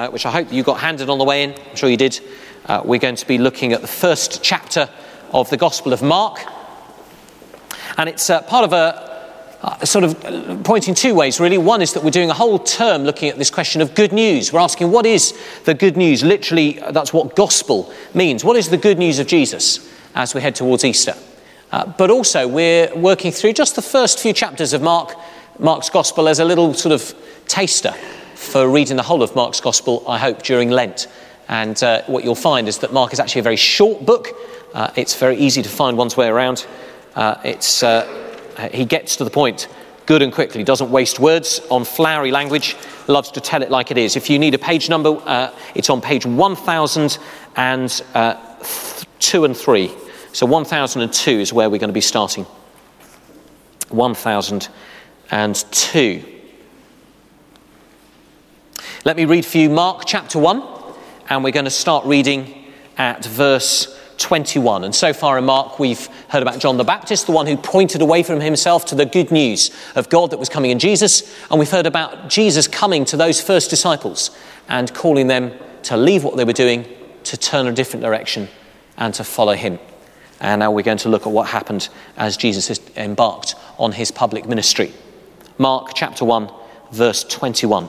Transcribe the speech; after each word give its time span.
uh, 0.00 0.08
which 0.08 0.24
I 0.24 0.30
hope 0.30 0.50
you 0.50 0.62
got 0.62 0.80
handed 0.80 1.10
on 1.10 1.18
the 1.18 1.24
way 1.24 1.42
in. 1.42 1.52
I'm 1.52 1.76
sure 1.76 1.90
you 1.90 1.98
did. 1.98 2.20
Uh, 2.64 2.80
we're 2.82 2.98
going 2.98 3.16
to 3.16 3.26
be 3.26 3.36
looking 3.36 3.74
at 3.74 3.82
the 3.82 3.86
first 3.86 4.42
chapter 4.42 4.88
of 5.30 5.50
the 5.50 5.58
Gospel 5.58 5.92
of 5.92 6.02
Mark. 6.02 6.38
And 7.98 8.08
it's 8.08 8.30
uh, 8.30 8.40
part 8.42 8.64
of 8.64 8.72
a, 8.72 9.58
uh, 9.60 9.84
sort 9.84 10.04
of 10.04 10.62
pointing 10.64 10.94
two 10.94 11.14
ways, 11.14 11.38
really. 11.38 11.58
One 11.58 11.82
is 11.82 11.92
that 11.92 12.02
we're 12.02 12.10
doing 12.10 12.30
a 12.30 12.34
whole 12.34 12.58
term 12.58 13.02
looking 13.02 13.28
at 13.28 13.36
this 13.36 13.50
question 13.50 13.82
of 13.82 13.94
good 13.94 14.10
news. 14.10 14.54
We're 14.54 14.60
asking, 14.60 14.90
what 14.90 15.04
is 15.04 15.38
the 15.64 15.74
good 15.74 15.98
news? 15.98 16.24
Literally, 16.24 16.80
that's 16.92 17.12
what 17.12 17.36
gospel 17.36 17.92
means. 18.14 18.42
What 18.42 18.56
is 18.56 18.70
the 18.70 18.78
good 18.78 18.98
news 18.98 19.18
of 19.18 19.26
Jesus 19.26 19.86
as 20.14 20.34
we 20.34 20.40
head 20.40 20.54
towards 20.54 20.82
Easter? 20.82 21.14
Uh, 21.72 21.92
but 21.98 22.08
also, 22.08 22.48
we're 22.48 22.94
working 22.96 23.32
through 23.32 23.52
just 23.52 23.76
the 23.76 23.82
first 23.82 24.18
few 24.18 24.32
chapters 24.32 24.72
of 24.72 24.80
Mark, 24.80 25.14
Mark's 25.58 25.90
gospel 25.90 26.26
as 26.26 26.38
a 26.38 26.44
little 26.46 26.72
sort 26.72 26.94
of 26.94 27.14
taster 27.46 27.94
for 28.40 28.68
reading 28.68 28.96
the 28.96 29.02
whole 29.02 29.22
of 29.22 29.36
Mark's 29.36 29.60
Gospel, 29.60 30.02
I 30.08 30.18
hope, 30.18 30.42
during 30.42 30.70
Lent. 30.70 31.06
And 31.48 31.80
uh, 31.82 32.00
what 32.06 32.24
you'll 32.24 32.34
find 32.34 32.68
is 32.68 32.78
that 32.78 32.90
Mark 32.90 33.12
is 33.12 33.20
actually 33.20 33.40
a 33.40 33.42
very 33.42 33.56
short 33.56 34.06
book. 34.06 34.28
Uh, 34.72 34.90
it's 34.96 35.14
very 35.14 35.36
easy 35.36 35.60
to 35.62 35.68
find 35.68 35.98
one's 35.98 36.16
way 36.16 36.26
around. 36.26 36.66
Uh, 37.14 37.34
it's, 37.44 37.82
uh, 37.82 38.06
he 38.72 38.86
gets 38.86 39.16
to 39.16 39.24
the 39.24 39.30
point 39.30 39.68
good 40.06 40.22
and 40.22 40.32
quickly, 40.32 40.64
doesn't 40.64 40.90
waste 40.90 41.20
words 41.20 41.60
on 41.70 41.84
flowery 41.84 42.30
language, 42.30 42.78
loves 43.08 43.30
to 43.32 43.42
tell 43.42 43.60
it 43.62 43.70
like 43.70 43.90
it 43.90 43.98
is. 43.98 44.16
If 44.16 44.30
you 44.30 44.38
need 44.38 44.54
a 44.54 44.58
page 44.58 44.88
number, 44.88 45.20
uh, 45.26 45.54
it's 45.74 45.90
on 45.90 46.00
page 46.00 46.24
1002 46.24 47.20
uh, 48.14 48.36
and 49.44 49.56
3. 49.56 49.90
So 50.32 50.46
1002 50.46 51.30
is 51.30 51.52
where 51.52 51.68
we're 51.68 51.78
going 51.78 51.90
to 51.90 51.92
be 51.92 52.00
starting. 52.00 52.46
1002. 53.90 56.39
Let 59.02 59.16
me 59.16 59.24
read 59.24 59.46
for 59.46 59.56
you 59.56 59.70
Mark 59.70 60.02
chapter 60.04 60.38
1, 60.38 60.62
and 61.30 61.42
we're 61.42 61.52
going 61.52 61.64
to 61.64 61.70
start 61.70 62.04
reading 62.04 62.66
at 62.98 63.24
verse 63.24 63.98
21. 64.18 64.84
And 64.84 64.94
so 64.94 65.14
far 65.14 65.38
in 65.38 65.46
Mark, 65.46 65.78
we've 65.78 66.06
heard 66.28 66.42
about 66.42 66.58
John 66.58 66.76
the 66.76 66.84
Baptist, 66.84 67.24
the 67.24 67.32
one 67.32 67.46
who 67.46 67.56
pointed 67.56 68.02
away 68.02 68.22
from 68.22 68.42
himself 68.42 68.84
to 68.86 68.94
the 68.94 69.06
good 69.06 69.30
news 69.30 69.70
of 69.94 70.10
God 70.10 70.32
that 70.32 70.38
was 70.38 70.50
coming 70.50 70.70
in 70.70 70.78
Jesus. 70.78 71.34
And 71.50 71.58
we've 71.58 71.70
heard 71.70 71.86
about 71.86 72.28
Jesus 72.28 72.68
coming 72.68 73.06
to 73.06 73.16
those 73.16 73.40
first 73.40 73.70
disciples 73.70 74.36
and 74.68 74.92
calling 74.92 75.28
them 75.28 75.52
to 75.84 75.96
leave 75.96 76.22
what 76.22 76.36
they 76.36 76.44
were 76.44 76.52
doing, 76.52 76.84
to 77.24 77.38
turn 77.38 77.66
a 77.68 77.72
different 77.72 78.02
direction, 78.02 78.50
and 78.98 79.14
to 79.14 79.24
follow 79.24 79.54
him. 79.54 79.78
And 80.40 80.58
now 80.58 80.72
we're 80.72 80.82
going 80.82 80.98
to 80.98 81.08
look 81.08 81.26
at 81.26 81.32
what 81.32 81.48
happened 81.48 81.88
as 82.18 82.36
Jesus 82.36 82.78
embarked 82.98 83.54
on 83.78 83.92
his 83.92 84.10
public 84.10 84.46
ministry. 84.46 84.92
Mark 85.56 85.92
chapter 85.94 86.26
1, 86.26 86.50
verse 86.92 87.24
21. 87.24 87.88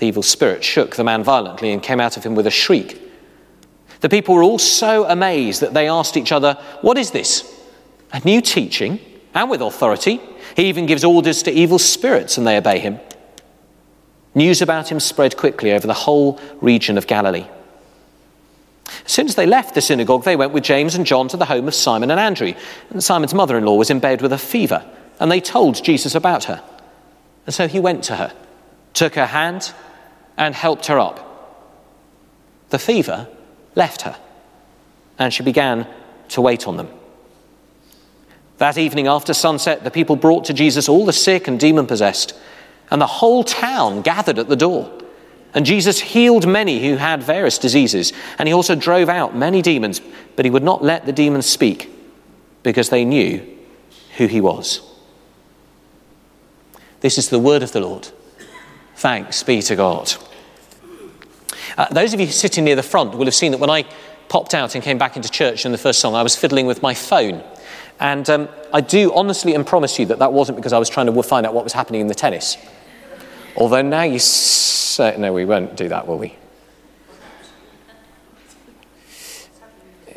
The 0.00 0.06
evil 0.06 0.22
spirit 0.22 0.64
shook 0.64 0.96
the 0.96 1.04
man 1.04 1.22
violently 1.22 1.72
and 1.72 1.82
came 1.82 2.00
out 2.00 2.16
of 2.16 2.24
him 2.24 2.34
with 2.34 2.46
a 2.46 2.50
shriek. 2.50 2.98
The 4.00 4.08
people 4.08 4.34
were 4.34 4.42
all 4.42 4.58
so 4.58 5.04
amazed 5.04 5.60
that 5.60 5.74
they 5.74 5.88
asked 5.88 6.16
each 6.16 6.32
other, 6.32 6.54
What 6.80 6.96
is 6.96 7.10
this? 7.10 7.44
A 8.10 8.20
new 8.24 8.40
teaching, 8.40 8.98
and 9.34 9.50
with 9.50 9.60
authority. 9.60 10.18
He 10.56 10.64
even 10.64 10.86
gives 10.86 11.04
orders 11.04 11.42
to 11.42 11.52
evil 11.52 11.78
spirits, 11.78 12.38
and 12.38 12.46
they 12.46 12.56
obey 12.56 12.78
him. 12.78 12.98
News 14.34 14.62
about 14.62 14.90
him 14.90 15.00
spread 15.00 15.36
quickly 15.36 15.70
over 15.72 15.86
the 15.86 15.92
whole 15.92 16.40
region 16.62 16.96
of 16.96 17.06
Galilee. 17.06 17.46
As 19.04 19.12
soon 19.12 19.26
as 19.26 19.34
they 19.34 19.46
left 19.46 19.74
the 19.74 19.82
synagogue, 19.82 20.24
they 20.24 20.34
went 20.34 20.52
with 20.52 20.64
James 20.64 20.94
and 20.94 21.04
John 21.04 21.28
to 21.28 21.36
the 21.36 21.44
home 21.44 21.68
of 21.68 21.74
Simon 21.74 22.10
and 22.10 22.18
Andrew. 22.18 22.54
And 22.88 23.04
Simon's 23.04 23.34
mother 23.34 23.58
in 23.58 23.66
law 23.66 23.76
was 23.76 23.90
in 23.90 24.00
bed 24.00 24.22
with 24.22 24.32
a 24.32 24.38
fever, 24.38 24.82
and 25.20 25.30
they 25.30 25.40
told 25.40 25.84
Jesus 25.84 26.14
about 26.14 26.44
her. 26.44 26.62
And 27.44 27.54
so 27.54 27.68
he 27.68 27.80
went 27.80 28.02
to 28.04 28.16
her, 28.16 28.32
took 28.94 29.14
her 29.14 29.26
hand, 29.26 29.74
and 30.40 30.54
helped 30.54 30.86
her 30.86 30.98
up. 30.98 31.26
The 32.70 32.78
fever 32.78 33.28
left 33.76 34.02
her, 34.02 34.16
and 35.18 35.32
she 35.32 35.44
began 35.44 35.86
to 36.30 36.40
wait 36.40 36.66
on 36.66 36.78
them. 36.78 36.88
That 38.56 38.78
evening 38.78 39.06
after 39.06 39.34
sunset, 39.34 39.84
the 39.84 39.90
people 39.90 40.16
brought 40.16 40.46
to 40.46 40.54
Jesus 40.54 40.88
all 40.88 41.04
the 41.04 41.12
sick 41.12 41.46
and 41.46 41.60
demon 41.60 41.86
possessed, 41.86 42.34
and 42.90 43.00
the 43.00 43.06
whole 43.06 43.44
town 43.44 44.00
gathered 44.00 44.38
at 44.38 44.48
the 44.48 44.56
door. 44.56 44.90
And 45.52 45.66
Jesus 45.66 46.00
healed 46.00 46.46
many 46.46 46.88
who 46.88 46.96
had 46.96 47.22
various 47.22 47.58
diseases, 47.58 48.12
and 48.38 48.48
he 48.48 48.54
also 48.54 48.74
drove 48.74 49.08
out 49.08 49.36
many 49.36 49.60
demons, 49.60 50.00
but 50.36 50.44
he 50.44 50.50
would 50.50 50.62
not 50.62 50.82
let 50.82 51.06
the 51.06 51.12
demons 51.12 51.46
speak 51.46 51.90
because 52.62 52.88
they 52.88 53.04
knew 53.04 53.46
who 54.16 54.26
he 54.26 54.40
was. 54.40 54.80
This 57.00 57.18
is 57.18 57.28
the 57.28 57.38
word 57.38 57.62
of 57.62 57.72
the 57.72 57.80
Lord. 57.80 58.08
Thanks 58.94 59.42
be 59.42 59.60
to 59.62 59.76
God. 59.76 60.14
Uh, 61.76 61.86
those 61.92 62.14
of 62.14 62.20
you 62.20 62.26
sitting 62.26 62.64
near 62.64 62.76
the 62.76 62.82
front 62.82 63.14
will 63.14 63.24
have 63.24 63.34
seen 63.34 63.52
that 63.52 63.58
when 63.58 63.70
I 63.70 63.84
popped 64.28 64.54
out 64.54 64.74
and 64.74 64.84
came 64.84 64.98
back 64.98 65.16
into 65.16 65.28
church 65.28 65.66
in 65.66 65.72
the 65.72 65.78
first 65.78 66.00
song, 66.00 66.14
I 66.14 66.22
was 66.22 66.36
fiddling 66.36 66.66
with 66.66 66.82
my 66.82 66.94
phone. 66.94 67.42
And 67.98 68.28
um, 68.30 68.48
I 68.72 68.80
do 68.80 69.12
honestly 69.12 69.54
and 69.54 69.66
promise 69.66 69.98
you 69.98 70.06
that 70.06 70.20
that 70.20 70.32
wasn't 70.32 70.56
because 70.56 70.72
I 70.72 70.78
was 70.78 70.88
trying 70.88 71.06
to 71.06 71.22
find 71.22 71.44
out 71.44 71.52
what 71.52 71.64
was 71.64 71.72
happening 71.72 72.00
in 72.00 72.06
the 72.06 72.14
tennis. 72.14 72.56
Although 73.56 73.82
now 73.82 74.02
you 74.02 74.18
say, 74.18 75.16
no, 75.18 75.32
we 75.32 75.44
won't 75.44 75.76
do 75.76 75.88
that, 75.88 76.06
will 76.06 76.18
we? 76.18 76.36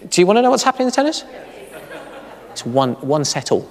Do 0.08 0.22
you 0.22 0.28
want 0.28 0.38
to 0.38 0.42
know 0.42 0.52
what's 0.52 0.64
happening 0.64 0.88
in 0.88 0.92
the 0.92 0.96
tennis? 0.96 1.24
It's 2.52 2.66
one, 2.66 2.94
one 2.96 3.26
set 3.26 3.52
all. 3.52 3.70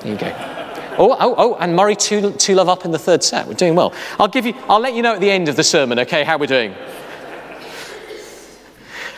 There 0.00 0.12
you 0.12 0.18
go. 0.18 0.57
Oh, 0.98 1.16
oh, 1.18 1.34
oh, 1.38 1.54
and 1.60 1.76
Murray 1.76 1.94
2, 1.94 2.32
two 2.32 2.54
love 2.56 2.68
up 2.68 2.84
in 2.84 2.90
the 2.90 2.98
third 2.98 3.22
set. 3.22 3.46
We're 3.46 3.54
doing 3.54 3.76
well. 3.76 3.94
I'll 4.18 4.26
give 4.26 4.44
you, 4.44 4.54
I'll 4.68 4.80
let 4.80 4.94
you 4.94 5.02
know 5.02 5.14
at 5.14 5.20
the 5.20 5.30
end 5.30 5.48
of 5.48 5.54
the 5.54 5.62
sermon, 5.62 6.00
okay, 6.00 6.24
how 6.24 6.38
we're 6.38 6.46
doing. 6.46 6.74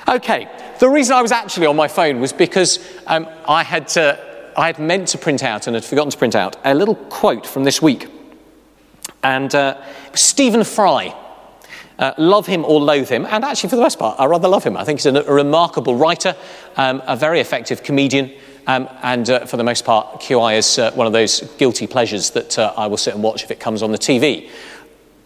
Okay, 0.06 0.46
the 0.78 0.88
reason 0.88 1.14
I 1.14 1.22
was 1.22 1.32
actually 1.32 1.66
on 1.66 1.76
my 1.76 1.88
phone 1.88 2.20
was 2.20 2.34
because 2.34 2.86
um, 3.06 3.26
I, 3.48 3.62
had 3.62 3.88
to, 3.88 4.52
I 4.58 4.66
had 4.66 4.78
meant 4.78 5.08
to 5.08 5.18
print 5.18 5.42
out 5.42 5.66
and 5.66 5.74
had 5.74 5.84
forgotten 5.84 6.10
to 6.10 6.18
print 6.18 6.34
out 6.34 6.56
a 6.64 6.74
little 6.74 6.96
quote 6.96 7.46
from 7.46 7.64
this 7.64 7.80
week. 7.80 8.08
And 9.22 9.54
uh, 9.54 9.82
Stephen 10.14 10.64
Fry, 10.64 11.14
uh, 11.98 12.12
love 12.18 12.46
him 12.46 12.64
or 12.64 12.80
loathe 12.80 13.08
him, 13.08 13.26
and 13.26 13.44
actually, 13.44 13.68
for 13.68 13.76
the 13.76 13.82
most 13.82 13.98
part, 13.98 14.18
I 14.18 14.24
rather 14.24 14.48
love 14.48 14.64
him. 14.64 14.76
I 14.76 14.84
think 14.84 15.00
he's 15.00 15.06
a, 15.06 15.22
a 15.22 15.32
remarkable 15.32 15.96
writer, 15.96 16.34
um, 16.76 17.02
a 17.06 17.14
very 17.14 17.40
effective 17.40 17.82
comedian, 17.82 18.32
um, 18.66 18.88
and 19.02 19.28
uh, 19.28 19.46
for 19.46 19.56
the 19.56 19.64
most 19.64 19.84
part, 19.84 20.20
QI 20.20 20.58
is 20.58 20.78
uh, 20.78 20.90
one 20.92 21.06
of 21.06 21.12
those 21.12 21.40
guilty 21.58 21.86
pleasures 21.86 22.30
that 22.30 22.58
uh, 22.58 22.72
I 22.76 22.86
will 22.86 22.96
sit 22.96 23.14
and 23.14 23.22
watch 23.22 23.42
if 23.42 23.50
it 23.50 23.60
comes 23.60 23.82
on 23.82 23.92
the 23.92 23.98
TV. 23.98 24.50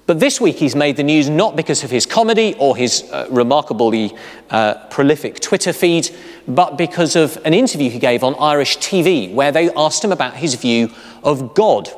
But 0.06 0.20
this 0.20 0.40
week 0.40 0.56
he's 0.56 0.76
made 0.76 0.96
the 0.96 1.02
news 1.02 1.30
not 1.30 1.56
because 1.56 1.82
of 1.82 1.90
his 1.90 2.04
comedy 2.04 2.54
or 2.58 2.76
his 2.76 3.02
uh, 3.10 3.26
remarkably 3.30 4.14
uh, 4.50 4.74
prolific 4.90 5.40
Twitter 5.40 5.72
feed, 5.72 6.10
but 6.46 6.76
because 6.76 7.16
of 7.16 7.38
an 7.44 7.54
interview 7.54 7.88
he 7.88 7.98
gave 7.98 8.22
on 8.22 8.34
Irish 8.38 8.76
TV 8.78 9.32
where 9.32 9.50
they 9.50 9.72
asked 9.74 10.04
him 10.04 10.12
about 10.12 10.34
his 10.34 10.54
view 10.56 10.90
of 11.22 11.54
God. 11.54 11.88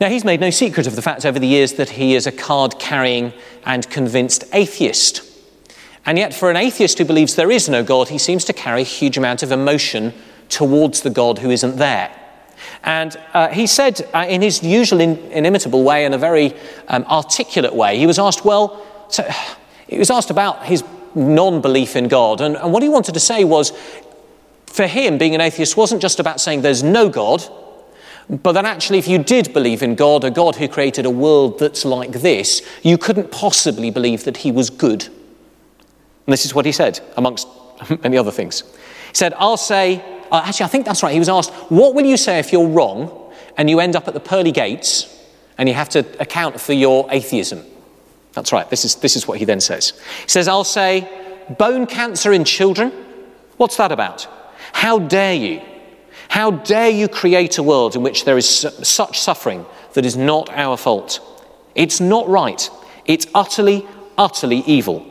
Now, 0.00 0.08
he's 0.08 0.24
made 0.24 0.40
no 0.40 0.50
secret 0.50 0.86
of 0.86 0.94
the 0.94 1.02
fact 1.02 1.26
over 1.26 1.38
the 1.38 1.46
years 1.46 1.74
that 1.74 1.90
he 1.90 2.14
is 2.14 2.26
a 2.26 2.32
card 2.32 2.78
carrying 2.78 3.32
and 3.64 3.88
convinced 3.90 4.44
atheist. 4.52 5.22
And 6.06 6.18
yet, 6.18 6.32
for 6.32 6.50
an 6.50 6.56
atheist 6.56 6.98
who 6.98 7.04
believes 7.04 7.34
there 7.34 7.50
is 7.50 7.68
no 7.68 7.82
God, 7.82 8.08
he 8.08 8.18
seems 8.18 8.44
to 8.46 8.52
carry 8.52 8.82
a 8.82 8.84
huge 8.84 9.18
amount 9.18 9.42
of 9.42 9.50
emotion 9.50 10.14
towards 10.48 11.02
the 11.02 11.10
God 11.10 11.38
who 11.38 11.50
isn't 11.50 11.76
there. 11.76 12.14
And 12.82 13.16
uh, 13.34 13.48
he 13.48 13.66
said, 13.66 14.08
uh, 14.14 14.26
in 14.28 14.42
his 14.42 14.62
usual 14.62 15.00
in, 15.00 15.18
inimitable 15.30 15.84
way, 15.84 16.04
in 16.04 16.14
a 16.14 16.18
very 16.18 16.54
um, 16.88 17.04
articulate 17.04 17.74
way, 17.74 17.98
he 17.98 18.06
was 18.06 18.18
asked, 18.18 18.44
well, 18.44 18.84
so, 19.08 19.28
he 19.86 19.98
was 19.98 20.10
asked 20.10 20.30
about 20.30 20.66
his 20.66 20.84
non 21.14 21.60
belief 21.60 21.96
in 21.96 22.08
God. 22.08 22.40
And, 22.40 22.56
and 22.56 22.72
what 22.72 22.82
he 22.82 22.88
wanted 22.88 23.14
to 23.14 23.20
say 23.20 23.44
was, 23.44 23.72
for 24.66 24.86
him, 24.86 25.18
being 25.18 25.34
an 25.34 25.40
atheist 25.40 25.76
wasn't 25.76 26.02
just 26.02 26.20
about 26.20 26.40
saying 26.40 26.62
there's 26.62 26.82
no 26.82 27.08
God, 27.08 27.42
but 28.28 28.52
that 28.52 28.66
actually, 28.66 28.98
if 28.98 29.08
you 29.08 29.18
did 29.18 29.54
believe 29.54 29.82
in 29.82 29.94
God, 29.94 30.22
a 30.22 30.30
God 30.30 30.56
who 30.56 30.68
created 30.68 31.06
a 31.06 31.10
world 31.10 31.58
that's 31.58 31.84
like 31.84 32.12
this, 32.12 32.60
you 32.82 32.98
couldn't 32.98 33.30
possibly 33.30 33.90
believe 33.90 34.24
that 34.24 34.38
he 34.38 34.52
was 34.52 34.68
good. 34.68 35.06
And 35.06 36.32
this 36.32 36.44
is 36.44 36.54
what 36.54 36.66
he 36.66 36.72
said, 36.72 37.00
amongst 37.16 37.48
many 38.02 38.18
other 38.18 38.30
things. 38.30 38.60
He 38.60 39.14
said, 39.14 39.32
I'll 39.38 39.56
say, 39.56 40.04
uh, 40.30 40.42
actually, 40.44 40.64
I 40.64 40.68
think 40.68 40.86
that's 40.86 41.02
right. 41.02 41.12
He 41.12 41.18
was 41.18 41.28
asked, 41.28 41.52
What 41.70 41.94
will 41.94 42.04
you 42.04 42.16
say 42.16 42.38
if 42.38 42.52
you're 42.52 42.68
wrong 42.68 43.32
and 43.56 43.68
you 43.68 43.80
end 43.80 43.96
up 43.96 44.08
at 44.08 44.14
the 44.14 44.20
pearly 44.20 44.52
gates 44.52 45.14
and 45.56 45.68
you 45.68 45.74
have 45.74 45.88
to 45.90 46.00
account 46.20 46.60
for 46.60 46.72
your 46.72 47.06
atheism? 47.10 47.64
That's 48.32 48.52
right, 48.52 48.68
this 48.70 48.84
is, 48.84 48.96
this 48.96 49.16
is 49.16 49.26
what 49.26 49.38
he 49.38 49.44
then 49.44 49.60
says. 49.60 49.90
He 50.22 50.28
says, 50.28 50.48
I'll 50.48 50.64
say, 50.64 51.08
bone 51.58 51.86
cancer 51.86 52.32
in 52.32 52.44
children? 52.44 52.92
What's 53.56 53.76
that 53.78 53.90
about? 53.90 54.28
How 54.72 54.98
dare 54.98 55.34
you? 55.34 55.60
How 56.28 56.50
dare 56.50 56.90
you 56.90 57.08
create 57.08 57.58
a 57.58 57.62
world 57.62 57.96
in 57.96 58.02
which 58.02 58.24
there 58.24 58.36
is 58.36 58.48
such 58.48 59.18
suffering 59.18 59.64
that 59.94 60.04
is 60.04 60.16
not 60.16 60.50
our 60.50 60.76
fault? 60.76 61.20
It's 61.74 62.00
not 62.00 62.28
right. 62.28 62.68
It's 63.06 63.26
utterly, 63.34 63.86
utterly 64.18 64.58
evil. 64.66 65.06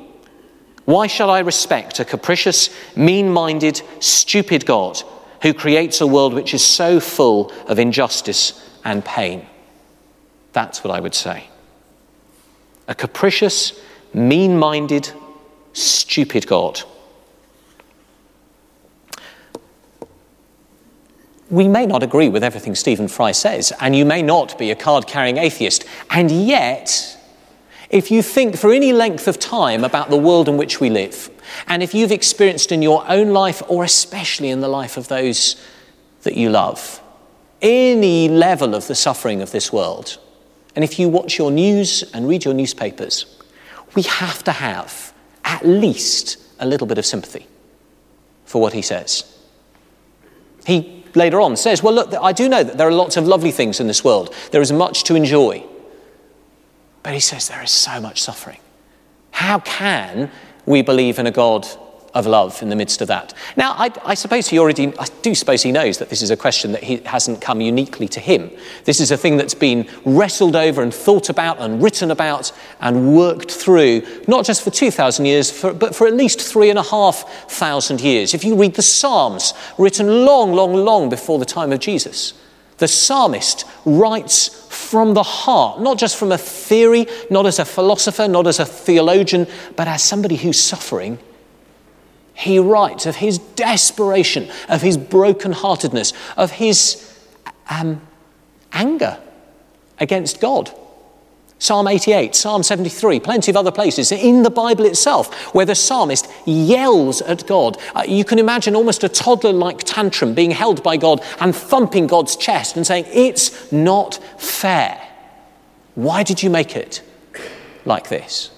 Why 0.87 1.07
shall 1.07 1.29
I 1.29 1.39
respect 1.39 1.99
a 1.99 2.05
capricious, 2.05 2.69
mean 2.95 3.29
minded, 3.29 3.81
stupid 3.99 4.65
God 4.65 5.03
who 5.41 5.53
creates 5.53 5.99
a 5.99 6.07
world 6.07 6.33
which 6.33 6.53
is 6.53 6.63
so 6.63 7.01
full 7.01 7.51
of 7.67 7.77
injustice 7.77 8.65
and 8.85 9.03
pain? 9.03 9.45
That's 10.53 10.85
what 10.85 10.95
I 10.95 11.01
would 11.01 11.13
say. 11.13 11.49
A 12.87 12.95
capricious, 12.95 13.77
mean 14.13 14.57
minded, 14.57 15.11
stupid 15.73 16.47
God. 16.47 16.79
We 21.49 21.67
may 21.67 21.85
not 21.85 22.01
agree 22.01 22.29
with 22.29 22.45
everything 22.45 22.75
Stephen 22.75 23.09
Fry 23.09 23.33
says, 23.33 23.73
and 23.81 23.93
you 23.93 24.05
may 24.05 24.21
not 24.21 24.57
be 24.57 24.71
a 24.71 24.75
card 24.75 25.05
carrying 25.05 25.35
atheist, 25.35 25.83
and 26.09 26.31
yet, 26.31 27.16
if 27.89 28.11
you 28.11 28.21
think 28.21 28.57
for 28.57 28.73
any 28.73 28.91
length 28.91 29.27
of 29.27 29.39
time 29.39 29.83
about 29.83 30.09
the 30.09 30.17
world 30.17 30.49
in 30.49 30.57
which 30.57 30.79
we 30.79 30.89
live, 30.89 31.29
and 31.67 31.81
if 31.81 31.93
you've 31.93 32.11
experienced 32.11 32.71
in 32.71 32.81
your 32.81 33.03
own 33.07 33.31
life, 33.31 33.61
or 33.67 33.83
especially 33.83 34.49
in 34.49 34.59
the 34.59 34.67
life 34.67 34.97
of 34.97 35.07
those 35.07 35.55
that 36.23 36.35
you 36.35 36.49
love, 36.49 37.01
any 37.61 38.27
level 38.27 38.75
of 38.75 38.87
the 38.87 38.95
suffering 38.95 39.41
of 39.41 39.51
this 39.51 39.71
world, 39.71 40.17
and 40.75 40.83
if 40.83 40.99
you 40.99 41.09
watch 41.09 41.37
your 41.37 41.49
news 41.49 42.03
and 42.13 42.27
read 42.27 42.45
your 42.45 42.53
newspapers, 42.53 43.37
we 43.95 44.03
have 44.03 44.43
to 44.43 44.51
have 44.51 45.13
at 45.43 45.65
least 45.65 46.37
a 46.59 46.67
little 46.67 46.85
bit 46.85 46.97
of 46.97 47.05
sympathy 47.05 47.47
for 48.45 48.61
what 48.61 48.73
he 48.73 48.81
says. 48.81 49.23
He 50.65 51.05
later 51.15 51.39
on 51.39 51.55
says, 51.55 51.81
Well, 51.81 51.93
look, 51.93 52.13
I 52.13 52.33
do 52.33 52.49
know 52.49 52.63
that 52.63 52.77
there 52.77 52.87
are 52.87 52.93
lots 52.93 53.17
of 53.17 53.25
lovely 53.25 53.51
things 53.51 53.79
in 53.79 53.87
this 53.87 54.03
world, 54.03 54.35
there 54.51 54.61
is 54.61 54.71
much 54.71 55.03
to 55.05 55.15
enjoy. 55.15 55.63
But 57.07 57.13
he 57.13 57.21
says 57.21 57.47
there 57.47 57.63
is 57.63 57.71
so 57.71 58.01
much 58.01 58.21
suffering. 58.21 58.57
How 59.31 59.59
can 59.59 60.29
we 60.65 60.81
believe 60.81 61.19
in 61.19 61.25
a 61.25 61.31
God 61.31 61.65
of 62.13 62.27
love 62.27 62.61
in 62.61 62.67
the 62.67 62.75
midst 62.75 63.01
of 63.01 63.07
that. 63.07 63.33
Now, 63.55 63.71
I, 63.77 63.91
I, 64.03 64.13
suppose 64.15 64.47
he 64.49 64.59
already, 64.59 64.87
I 64.97 65.05
do 65.21 65.33
suppose 65.33 65.61
he 65.61 65.71
knows 65.71 65.99
that 65.99 66.09
this 66.09 66.21
is 66.21 66.31
a 66.31 66.35
question 66.35 66.71
that 66.73 66.83
he 66.83 66.97
hasn't 66.97 67.39
come 67.39 67.61
uniquely 67.61 68.07
to 68.09 68.19
him. 68.19 68.51
This 68.85 68.99
is 68.99 69.11
a 69.11 69.17
thing 69.17 69.37
that's 69.37 69.53
been 69.53 69.87
wrestled 70.03 70.55
over 70.55 70.81
and 70.81 70.93
thought 70.93 71.29
about 71.29 71.59
and 71.59 71.81
written 71.81 72.11
about 72.11 72.51
and 72.81 73.15
worked 73.15 73.51
through, 73.51 74.01
not 74.27 74.45
just 74.45 74.63
for 74.63 74.71
2,000 74.71 75.25
years, 75.25 75.49
for, 75.49 75.73
but 75.73 75.95
for 75.95 76.07
at 76.07 76.13
least 76.13 76.41
three 76.41 76.69
and 76.69 76.79
a 76.79 76.83
half 76.83 77.49
thousand 77.49 78.01
years. 78.01 78.33
If 78.33 78.43
you 78.43 78.55
read 78.55 78.73
the 78.73 78.81
Psalms, 78.81 79.53
written 79.77 80.25
long, 80.25 80.53
long, 80.53 80.73
long 80.73 81.09
before 81.09 81.39
the 81.39 81.45
time 81.45 81.71
of 81.71 81.79
Jesus, 81.79 82.33
the 82.77 82.87
psalmist 82.87 83.65
writes 83.85 84.67
from 84.69 85.13
the 85.13 85.23
heart, 85.23 85.81
not 85.81 85.97
just 85.97 86.15
from 86.15 86.31
a 86.31 86.37
theory, 86.37 87.07
not 87.29 87.45
as 87.45 87.59
a 87.59 87.65
philosopher, 87.65 88.27
not 88.27 88.47
as 88.47 88.59
a 88.59 88.65
theologian, 88.65 89.47
but 89.75 89.87
as 89.87 90.03
somebody 90.03 90.35
who's 90.35 90.59
suffering 90.59 91.17
he 92.37 92.59
writes 92.59 93.07
of 93.07 93.15
his 93.15 93.39
desperation, 93.39 94.47
of 94.69 94.83
his 94.83 94.95
brokenheartedness, 94.95 96.13
of 96.37 96.51
his 96.51 97.19
um, 97.67 97.99
anger 98.71 99.17
against 99.99 100.39
God. 100.39 100.71
Psalm 101.59 101.87
88, 101.87 102.35
Psalm 102.35 102.61
73, 102.61 103.19
plenty 103.19 103.49
of 103.49 103.57
other 103.57 103.71
places 103.71 104.11
in 104.11 104.43
the 104.43 104.49
Bible 104.49 104.85
itself 104.85 105.33
where 105.55 105.65
the 105.65 105.73
psalmist 105.73 106.27
yells 106.45 107.21
at 107.23 107.47
God. 107.47 107.77
Uh, 107.95 108.03
you 108.07 108.23
can 108.23 108.37
imagine 108.37 108.75
almost 108.75 109.03
a 109.03 109.09
toddler 109.09 109.53
like 109.53 109.79
tantrum 109.79 110.35
being 110.35 110.51
held 110.51 110.83
by 110.83 110.97
God 110.97 111.21
and 111.39 111.55
thumping 111.55 112.05
God's 112.05 112.35
chest 112.35 112.75
and 112.75 112.85
saying, 112.85 113.05
It's 113.07 113.71
not 113.71 114.15
fair. 114.37 115.01
Why 115.95 116.21
did 116.21 116.43
you 116.43 116.51
make 116.51 116.75
it 116.75 117.01
like 117.85 118.09
this? 118.09 118.51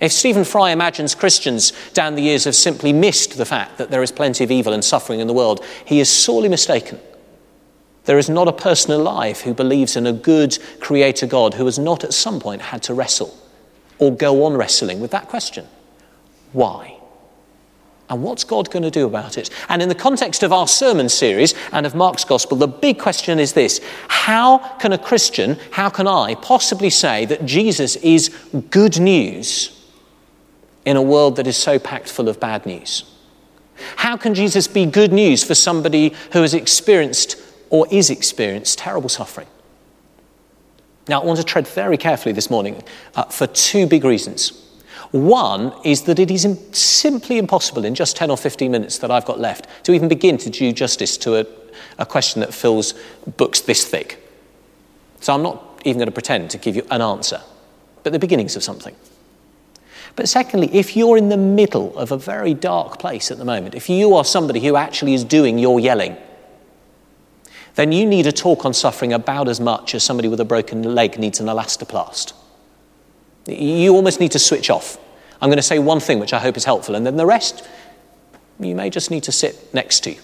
If 0.00 0.12
Stephen 0.12 0.44
Fry 0.44 0.70
imagines 0.70 1.14
Christians 1.14 1.72
down 1.92 2.16
the 2.16 2.22
years 2.22 2.44
have 2.44 2.56
simply 2.56 2.92
missed 2.92 3.36
the 3.36 3.44
fact 3.44 3.78
that 3.78 3.90
there 3.90 4.02
is 4.02 4.10
plenty 4.10 4.42
of 4.42 4.50
evil 4.50 4.72
and 4.72 4.82
suffering 4.82 5.20
in 5.20 5.28
the 5.28 5.34
world, 5.34 5.64
he 5.84 6.00
is 6.00 6.08
sorely 6.08 6.48
mistaken. 6.48 6.98
There 8.04 8.18
is 8.18 8.30
not 8.30 8.48
a 8.48 8.52
person 8.52 8.92
alive 8.92 9.40
who 9.42 9.54
believes 9.54 9.96
in 9.96 10.06
a 10.06 10.12
good 10.12 10.58
creator 10.80 11.26
God 11.26 11.54
who 11.54 11.66
has 11.66 11.78
not 11.78 12.02
at 12.02 12.14
some 12.14 12.40
point 12.40 12.62
had 12.62 12.82
to 12.84 12.94
wrestle 12.94 13.36
or 13.98 14.14
go 14.14 14.44
on 14.44 14.56
wrestling 14.56 15.00
with 15.00 15.10
that 15.10 15.28
question 15.28 15.66
why? 16.52 16.96
And 18.08 18.24
what's 18.24 18.42
God 18.42 18.70
going 18.70 18.82
to 18.82 18.90
do 18.90 19.06
about 19.06 19.38
it? 19.38 19.50
And 19.68 19.80
in 19.80 19.88
the 19.88 19.94
context 19.94 20.42
of 20.42 20.52
our 20.52 20.66
sermon 20.66 21.08
series 21.08 21.54
and 21.70 21.86
of 21.86 21.94
Mark's 21.94 22.24
gospel, 22.24 22.56
the 22.56 22.66
big 22.66 22.98
question 22.98 23.38
is 23.38 23.52
this 23.52 23.80
How 24.08 24.58
can 24.78 24.92
a 24.92 24.98
Christian, 24.98 25.58
how 25.70 25.90
can 25.90 26.08
I 26.08 26.34
possibly 26.34 26.90
say 26.90 27.24
that 27.26 27.46
Jesus 27.46 27.94
is 27.96 28.30
good 28.70 28.98
news 28.98 29.76
in 30.84 30.96
a 30.96 31.02
world 31.02 31.36
that 31.36 31.46
is 31.46 31.56
so 31.56 31.78
packed 31.78 32.08
full 32.08 32.28
of 32.28 32.40
bad 32.40 32.66
news? 32.66 33.04
How 33.96 34.16
can 34.16 34.34
Jesus 34.34 34.66
be 34.66 34.86
good 34.86 35.12
news 35.12 35.44
for 35.44 35.54
somebody 35.54 36.12
who 36.32 36.42
has 36.42 36.52
experienced 36.52 37.36
or 37.70 37.86
is 37.90 38.10
experienced 38.10 38.78
terrible 38.78 39.08
suffering? 39.08 39.46
Now, 41.08 41.22
I 41.22 41.24
want 41.24 41.38
to 41.38 41.44
tread 41.44 41.66
very 41.66 41.96
carefully 41.96 42.32
this 42.32 42.50
morning 42.50 42.82
uh, 43.14 43.24
for 43.24 43.46
two 43.46 43.86
big 43.86 44.04
reasons. 44.04 44.66
One 45.12 45.72
is 45.84 46.02
that 46.02 46.18
it 46.18 46.30
is 46.30 46.46
simply 46.72 47.38
impossible 47.38 47.84
in 47.84 47.94
just 47.94 48.16
10 48.16 48.30
or 48.30 48.36
15 48.36 48.70
minutes 48.70 48.98
that 48.98 49.10
I've 49.10 49.24
got 49.24 49.40
left 49.40 49.66
to 49.84 49.92
even 49.92 50.08
begin 50.08 50.38
to 50.38 50.50
do 50.50 50.72
justice 50.72 51.16
to 51.18 51.40
a, 51.40 51.46
a 51.98 52.06
question 52.06 52.40
that 52.40 52.54
fills 52.54 52.94
books 53.36 53.60
this 53.60 53.84
thick. 53.84 54.24
So 55.20 55.34
I'm 55.34 55.42
not 55.42 55.80
even 55.84 55.98
going 55.98 56.06
to 56.06 56.12
pretend 56.12 56.50
to 56.50 56.58
give 56.58 56.76
you 56.76 56.86
an 56.90 57.02
answer, 57.02 57.40
but 58.04 58.12
the 58.12 58.18
beginnings 58.18 58.54
of 58.54 58.62
something. 58.62 58.94
But 60.14 60.28
secondly, 60.28 60.70
if 60.72 60.96
you're 60.96 61.16
in 61.16 61.28
the 61.28 61.36
middle 61.36 61.96
of 61.98 62.12
a 62.12 62.16
very 62.16 62.54
dark 62.54 62.98
place 62.98 63.30
at 63.30 63.38
the 63.38 63.44
moment, 63.44 63.74
if 63.74 63.88
you 63.88 64.14
are 64.14 64.24
somebody 64.24 64.60
who 64.60 64.76
actually 64.76 65.14
is 65.14 65.24
doing 65.24 65.58
your 65.58 65.80
yelling, 65.80 66.16
then 67.74 67.92
you 67.92 68.06
need 68.06 68.26
a 68.26 68.32
talk 68.32 68.64
on 68.64 68.74
suffering 68.74 69.12
about 69.12 69.48
as 69.48 69.60
much 69.60 69.94
as 69.94 70.02
somebody 70.02 70.28
with 70.28 70.40
a 70.40 70.44
broken 70.44 70.82
leg 70.94 71.18
needs 71.18 71.40
an 71.40 71.46
elastoplast. 71.46 72.32
You 73.46 73.94
almost 73.94 74.20
need 74.20 74.32
to 74.32 74.38
switch 74.38 74.70
off. 74.70 74.98
I'm 75.40 75.48
going 75.48 75.56
to 75.56 75.62
say 75.62 75.78
one 75.78 76.00
thing 76.00 76.18
which 76.18 76.32
I 76.32 76.38
hope 76.38 76.56
is 76.56 76.64
helpful, 76.64 76.94
and 76.94 77.06
then 77.06 77.16
the 77.16 77.26
rest 77.26 77.66
you 78.58 78.74
may 78.74 78.90
just 78.90 79.10
need 79.10 79.22
to 79.24 79.32
sit 79.32 79.72
next 79.72 80.00
to. 80.04 80.14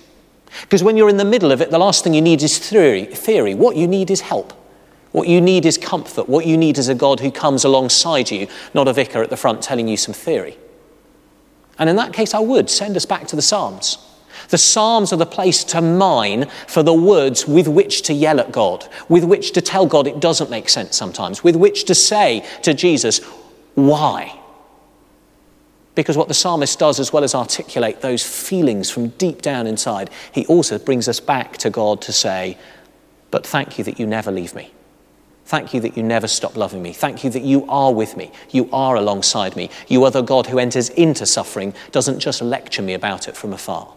Because 0.63 0.83
when 0.83 0.97
you're 0.97 1.09
in 1.09 1.17
the 1.17 1.25
middle 1.25 1.53
of 1.53 1.61
it, 1.61 1.71
the 1.71 1.79
last 1.79 2.05
thing 2.05 2.15
you 2.15 2.23
need 2.23 2.43
is 2.43 2.59
theory. 2.59 3.05
theory. 3.07 3.55
What 3.55 3.77
you 3.77 3.87
need 3.87 4.11
is 4.11 4.21
help. 4.21 4.53
What 5.13 5.29
you 5.29 5.41
need 5.41 5.65
is 5.65 5.79
comfort. 5.79 6.29
What 6.29 6.47
you 6.47 6.57
need 6.57 6.79
is 6.79 6.89
a 6.89 6.95
God 6.95 7.21
who 7.21 7.31
comes 7.31 7.65
alongside 7.65 8.31
you, 8.31 8.49
not 8.75 8.89
a 8.89 8.93
vicar 8.93 9.23
at 9.23 9.31
the 9.31 9.37
front 9.37 9.63
telling 9.63 9.89
you 9.89 9.97
some 9.97 10.15
theory. 10.15 10.59
And 11.79 11.89
in 11.89 11.97
that 11.97 12.13
case, 12.13 12.35
I 12.35 12.39
would 12.39 12.69
send 12.71 12.97
us 12.97 13.07
back 13.07 13.27
to 13.29 13.37
the 13.37 13.43
Psalms. 13.43 13.99
The 14.49 14.59
Psalms 14.59 15.13
are 15.13 15.17
the 15.17 15.27
place 15.27 15.65
to 15.65 15.81
mine 15.81 16.49
for 16.67 16.83
the 16.83 16.95
words 16.95 17.47
with 17.47 17.69
which 17.69 18.03
to 18.03 18.13
yell 18.13 18.41
at 18.41 18.53
God, 18.53 18.89
with 19.09 19.25
which 19.25 19.53
to 19.53 19.61
tell 19.61 19.87
God 19.87 20.07
it 20.07 20.21
doesn't 20.21 20.51
make 20.51 20.69
sense 20.69 20.97
sometimes, 20.97 21.43
with 21.43 21.57
which 21.57 21.85
to 21.85 21.95
say 21.95 22.47
to 22.63 22.75
Jesus, 22.75 23.21
why? 23.75 24.39
Because 25.95 26.17
what 26.17 26.29
the 26.29 26.35
psalmist 26.35 26.79
does, 26.79 27.01
as 27.01 27.13
well 27.13 27.25
as 27.25 27.35
articulate 27.35 28.03
those 28.03 28.23
feelings 28.23 28.91
from 28.91 29.09
deep 29.09 29.43
down 29.43 29.67
inside, 29.67 30.11
he 30.31 30.47
also 30.47 30.79
brings 30.79 31.09
us 31.09 31.21
back 31.21 31.57
to 31.59 31.71
God 31.71 32.03
to 32.03 32.13
say, 32.13 32.59
But 33.31 33.47
thank 33.47 33.79
you 33.79 33.85
that 33.85 33.99
you 33.99 34.07
never 34.07 34.31
leave 34.31 34.55
me. 34.55 34.73
Thank 35.47 35.73
you 35.73 35.81
that 35.81 35.97
you 35.97 36.03
never 36.03 36.27
stop 36.27 36.57
loving 36.57 36.83
me. 36.83 36.93
Thank 36.93 37.23
you 37.23 37.31
that 37.31 37.43
you 37.43 37.65
are 37.69 37.95
with 37.95 38.17
me. 38.17 38.33
You 38.51 38.69
are 38.73 38.97
alongside 38.97 39.57
me. 39.57 39.71
You 39.89 40.05
are 40.05 40.11
the 40.11 40.23
God 40.23 40.49
who 40.49 40.59
enters 40.59 40.91
into 40.91 41.25
suffering, 41.25 41.73
doesn't 41.93 42.19
just 42.19 42.43
lecture 42.43 42.83
me 42.83 42.95
about 42.95 43.29
it 43.29 43.37
from 43.37 43.53
afar. 43.53 43.95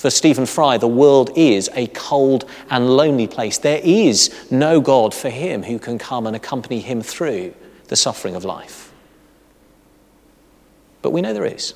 For 0.00 0.08
Stephen 0.08 0.46
Fry, 0.46 0.78
the 0.78 0.88
world 0.88 1.30
is 1.36 1.68
a 1.74 1.86
cold 1.88 2.48
and 2.70 2.96
lonely 2.96 3.26
place. 3.26 3.58
There 3.58 3.82
is 3.84 4.50
no 4.50 4.80
God 4.80 5.12
for 5.12 5.28
him 5.28 5.62
who 5.62 5.78
can 5.78 5.98
come 5.98 6.26
and 6.26 6.34
accompany 6.34 6.80
him 6.80 7.02
through 7.02 7.52
the 7.88 7.96
suffering 7.96 8.34
of 8.34 8.42
life. 8.42 8.94
But 11.02 11.10
we 11.10 11.20
know 11.20 11.34
there 11.34 11.44
is. 11.44 11.74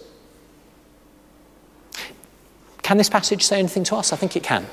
Can 2.83 2.97
this 2.97 3.11
passage 3.11 3.43
say 3.43 3.59
anything 3.59 3.85
to 3.85 3.97
us? 3.97 4.11
I 4.11 4.17
think 4.17 4.37
it 4.37 4.43
can. 4.43 4.69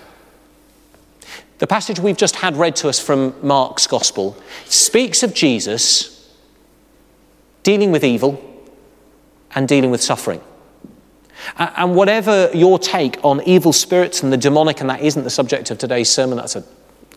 The 1.58 1.68
passage 1.68 2.00
we've 2.00 2.16
just 2.16 2.38
had 2.38 2.56
read 2.56 2.78
to 2.78 2.88
us 2.88 3.02
from 3.02 3.36
Mark's 3.46 3.86
Gospel 3.86 4.38
speaks 4.64 5.24
of 5.24 5.34
Jesus 5.34 6.34
dealing 7.64 7.92
with 7.92 8.06
evil 8.06 8.42
and 9.54 9.68
dealing 9.68 9.92
with 9.92 10.02
suffering. 10.02 10.40
And 11.58 11.96
whatever 11.96 12.50
your 12.54 12.80
take 12.80 13.24
on 13.24 13.42
evil 13.44 13.74
spirits 13.74 14.24
and 14.24 14.32
the 14.32 14.38
demonic, 14.38 14.82
and 14.82 14.90
that 14.90 15.02
isn't 15.02 15.24
the 15.24 15.30
subject 15.30 15.72
of 15.72 15.78
today's 15.78 16.10
sermon, 16.10 16.38
that's 16.38 16.56
a 16.56 16.64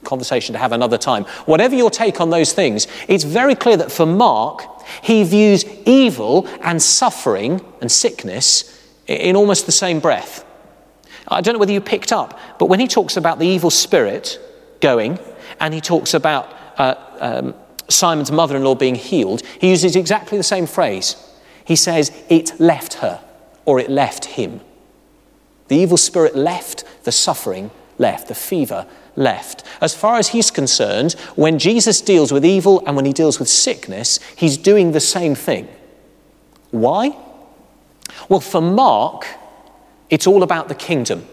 conversation 0.02 0.52
to 0.52 0.58
have 0.58 0.72
another 0.72 0.98
time. 0.98 1.24
Whatever 1.46 1.74
your 1.74 1.90
take 1.90 2.20
on 2.20 2.30
those 2.30 2.52
things, 2.52 2.86
it's 3.08 3.24
very 3.24 3.54
clear 3.54 3.76
that 3.76 3.90
for 3.90 4.06
Mark, 4.06 4.62
he 5.02 5.24
views 5.24 5.64
evil 5.86 6.46
and 6.62 6.80
suffering 6.80 7.64
and 7.80 7.90
sickness 7.90 8.70
in 9.06 9.36
almost 9.36 9.66
the 9.66 9.72
same 9.72 10.00
breath. 10.00 10.44
I 11.28 11.40
don't 11.40 11.54
know 11.54 11.60
whether 11.60 11.72
you 11.72 11.80
picked 11.80 12.12
up, 12.12 12.38
but 12.58 12.66
when 12.66 12.80
he 12.80 12.86
talks 12.86 13.16
about 13.16 13.38
the 13.38 13.46
evil 13.46 13.70
spirit 13.70 14.38
going, 14.80 15.18
and 15.60 15.72
he 15.72 15.80
talks 15.80 16.14
about 16.14 16.54
uh, 16.78 16.94
um, 17.20 17.54
Simon's 17.88 18.30
mother 18.30 18.56
in 18.56 18.64
law 18.64 18.74
being 18.74 18.94
healed, 18.94 19.42
he 19.60 19.70
uses 19.70 19.96
exactly 19.96 20.36
the 20.36 20.44
same 20.44 20.66
phrase. 20.66 21.16
He 21.64 21.76
says, 21.76 22.12
It 22.28 22.58
left 22.60 22.94
her, 22.94 23.23
or 23.64 23.78
it 23.78 23.90
left 23.90 24.24
him. 24.24 24.60
The 25.68 25.76
evil 25.76 25.96
spirit 25.96 26.36
left, 26.36 26.84
the 27.04 27.12
suffering 27.12 27.70
left, 27.98 28.28
the 28.28 28.34
fever 28.34 28.86
left. 29.16 29.64
As 29.80 29.94
far 29.94 30.18
as 30.18 30.28
he's 30.28 30.50
concerned, 30.50 31.12
when 31.36 31.58
Jesus 31.58 32.00
deals 32.00 32.32
with 32.32 32.44
evil 32.44 32.82
and 32.86 32.96
when 32.96 33.04
he 33.04 33.12
deals 33.12 33.38
with 33.38 33.48
sickness, 33.48 34.18
he's 34.36 34.56
doing 34.56 34.92
the 34.92 35.00
same 35.00 35.34
thing. 35.34 35.68
Why? 36.70 37.16
Well, 38.28 38.40
for 38.40 38.60
Mark, 38.60 39.26
it's 40.10 40.26
all 40.26 40.42
about 40.42 40.68
the 40.68 40.74
kingdom. 40.74 41.26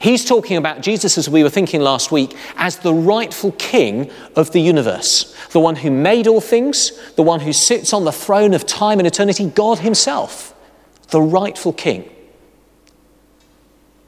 He's 0.00 0.24
talking 0.24 0.56
about 0.56 0.80
Jesus, 0.80 1.18
as 1.18 1.28
we 1.28 1.42
were 1.42 1.50
thinking 1.50 1.80
last 1.80 2.10
week, 2.10 2.36
as 2.56 2.78
the 2.78 2.94
rightful 2.94 3.52
king 3.52 4.10
of 4.34 4.50
the 4.52 4.60
universe, 4.60 5.34
the 5.50 5.60
one 5.60 5.76
who 5.76 5.90
made 5.90 6.26
all 6.26 6.40
things, 6.40 6.92
the 7.16 7.22
one 7.22 7.40
who 7.40 7.52
sits 7.52 7.92
on 7.92 8.04
the 8.04 8.12
throne 8.12 8.54
of 8.54 8.64
time 8.66 8.98
and 8.98 9.06
eternity, 9.06 9.46
God 9.50 9.80
Himself, 9.80 10.53
the 11.10 11.20
rightful 11.20 11.72
king. 11.72 12.10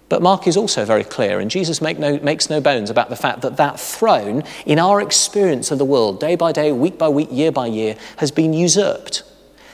But 0.09 0.23
Mark 0.23 0.47
is 0.47 0.57
also 0.57 0.85
very 0.85 1.03
clear, 1.03 1.41
and 1.41 1.51
Jesus 1.51 1.81
make 1.81 1.99
no, 1.99 2.19
makes 2.21 2.49
no 2.49 2.61
bones 2.61 2.91
about 2.91 3.09
the 3.09 3.17
fact 3.17 3.41
that 3.41 3.57
that 3.57 3.81
throne, 3.81 4.45
in 4.65 4.79
our 4.79 5.01
experience 5.01 5.71
of 5.73 5.79
the 5.79 5.85
world, 5.85 6.21
day 6.21 6.37
by 6.37 6.53
day, 6.53 6.71
week 6.71 6.97
by 6.97 7.09
week, 7.09 7.29
year 7.33 7.51
by 7.51 7.67
year, 7.67 7.97
has 8.19 8.31
been 8.31 8.53
usurped. 8.53 9.25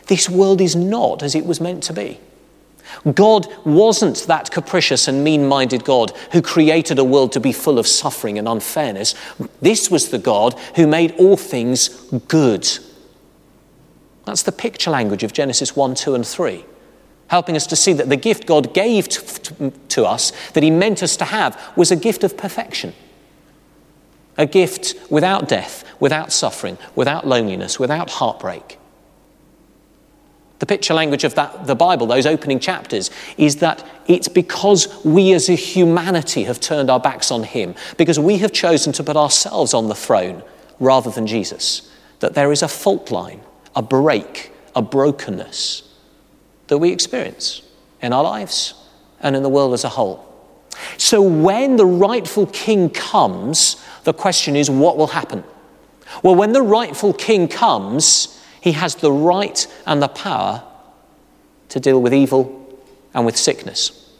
This 0.06 0.30
world 0.30 0.60
is 0.60 0.74
not 0.74 1.22
as 1.22 1.34
it 1.34 1.44
was 1.44 1.60
meant 1.60 1.82
to 1.84 1.92
be. 1.92 2.18
God 3.14 3.46
wasn't 3.64 4.26
that 4.26 4.50
capricious 4.50 5.08
and 5.08 5.24
mean 5.24 5.46
minded 5.48 5.84
God 5.84 6.12
who 6.32 6.42
created 6.42 6.98
a 6.98 7.04
world 7.04 7.32
to 7.32 7.40
be 7.40 7.52
full 7.52 7.78
of 7.78 7.86
suffering 7.86 8.38
and 8.38 8.48
unfairness. 8.48 9.14
This 9.60 9.90
was 9.90 10.10
the 10.10 10.18
God 10.18 10.58
who 10.76 10.86
made 10.86 11.12
all 11.12 11.36
things 11.36 11.88
good. 12.28 12.68
That's 14.24 14.42
the 14.42 14.52
picture 14.52 14.90
language 14.90 15.24
of 15.24 15.32
Genesis 15.32 15.74
1, 15.74 15.94
2, 15.94 16.14
and 16.14 16.26
3, 16.26 16.64
helping 17.32 17.56
us 17.56 17.66
to 17.66 17.74
see 17.74 17.94
that 17.94 18.10
the 18.10 18.16
gift 18.16 18.44
God 18.44 18.74
gave 18.74 19.08
to 19.08 20.04
us, 20.04 20.32
that 20.50 20.62
He 20.62 20.70
meant 20.70 21.02
us 21.02 21.16
to 21.16 21.24
have, 21.24 21.58
was 21.76 21.90
a 21.90 21.96
gift 21.96 22.24
of 22.24 22.36
perfection. 22.36 22.92
A 24.36 24.44
gift 24.44 24.96
without 25.08 25.48
death, 25.48 25.82
without 25.98 26.30
suffering, 26.30 26.76
without 26.94 27.26
loneliness, 27.26 27.78
without 27.78 28.10
heartbreak. 28.10 28.78
The 30.58 30.66
picture 30.66 30.92
language 30.92 31.24
of 31.24 31.34
that, 31.36 31.66
the 31.66 31.74
Bible, 31.74 32.06
those 32.06 32.26
opening 32.26 32.60
chapters, 32.60 33.10
is 33.38 33.56
that 33.56 33.82
it's 34.06 34.28
because 34.28 35.02
we 35.02 35.32
as 35.32 35.48
a 35.48 35.54
humanity 35.54 36.44
have 36.44 36.60
turned 36.60 36.90
our 36.90 37.00
backs 37.00 37.30
on 37.30 37.44
Him, 37.44 37.74
because 37.96 38.18
we 38.18 38.36
have 38.38 38.52
chosen 38.52 38.92
to 38.92 39.02
put 39.02 39.16
ourselves 39.16 39.72
on 39.72 39.88
the 39.88 39.94
throne 39.94 40.42
rather 40.80 41.10
than 41.10 41.26
Jesus, 41.26 41.90
that 42.20 42.34
there 42.34 42.52
is 42.52 42.60
a 42.60 42.68
fault 42.68 43.10
line, 43.10 43.40
a 43.74 43.80
break, 43.80 44.52
a 44.76 44.82
brokenness 44.82 45.88
that 46.72 46.78
we 46.78 46.90
experience 46.90 47.60
in 48.00 48.14
our 48.14 48.22
lives 48.22 48.72
and 49.20 49.36
in 49.36 49.42
the 49.42 49.48
world 49.50 49.74
as 49.74 49.84
a 49.84 49.90
whole. 49.90 50.26
So 50.96 51.20
when 51.20 51.76
the 51.76 51.84
rightful 51.84 52.46
king 52.46 52.88
comes, 52.88 53.76
the 54.04 54.14
question 54.14 54.56
is 54.56 54.70
what 54.70 54.96
will 54.96 55.08
happen? 55.08 55.44
Well, 56.22 56.34
when 56.34 56.52
the 56.52 56.62
rightful 56.62 57.12
king 57.12 57.46
comes, 57.46 58.42
he 58.62 58.72
has 58.72 58.94
the 58.94 59.12
right 59.12 59.66
and 59.86 60.02
the 60.02 60.08
power 60.08 60.64
to 61.68 61.78
deal 61.78 62.00
with 62.00 62.14
evil 62.14 62.80
and 63.12 63.26
with 63.26 63.36
sickness. 63.36 64.10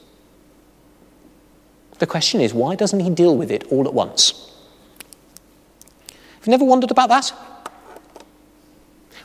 The 2.01 2.07
question 2.07 2.43
is, 2.43 2.53
why 2.53 2.75
doesn't 2.75 3.01
he 3.01 3.09
deal 3.09 3.35
with 3.35 3.51
it 3.51 3.65
all 3.73 3.87
at 3.87 3.95
once? 3.95 4.53
Have 6.11 6.47
you 6.47 6.51
never 6.51 6.67
wondered 6.67 6.91
about 6.91 7.09
that? 7.09 7.33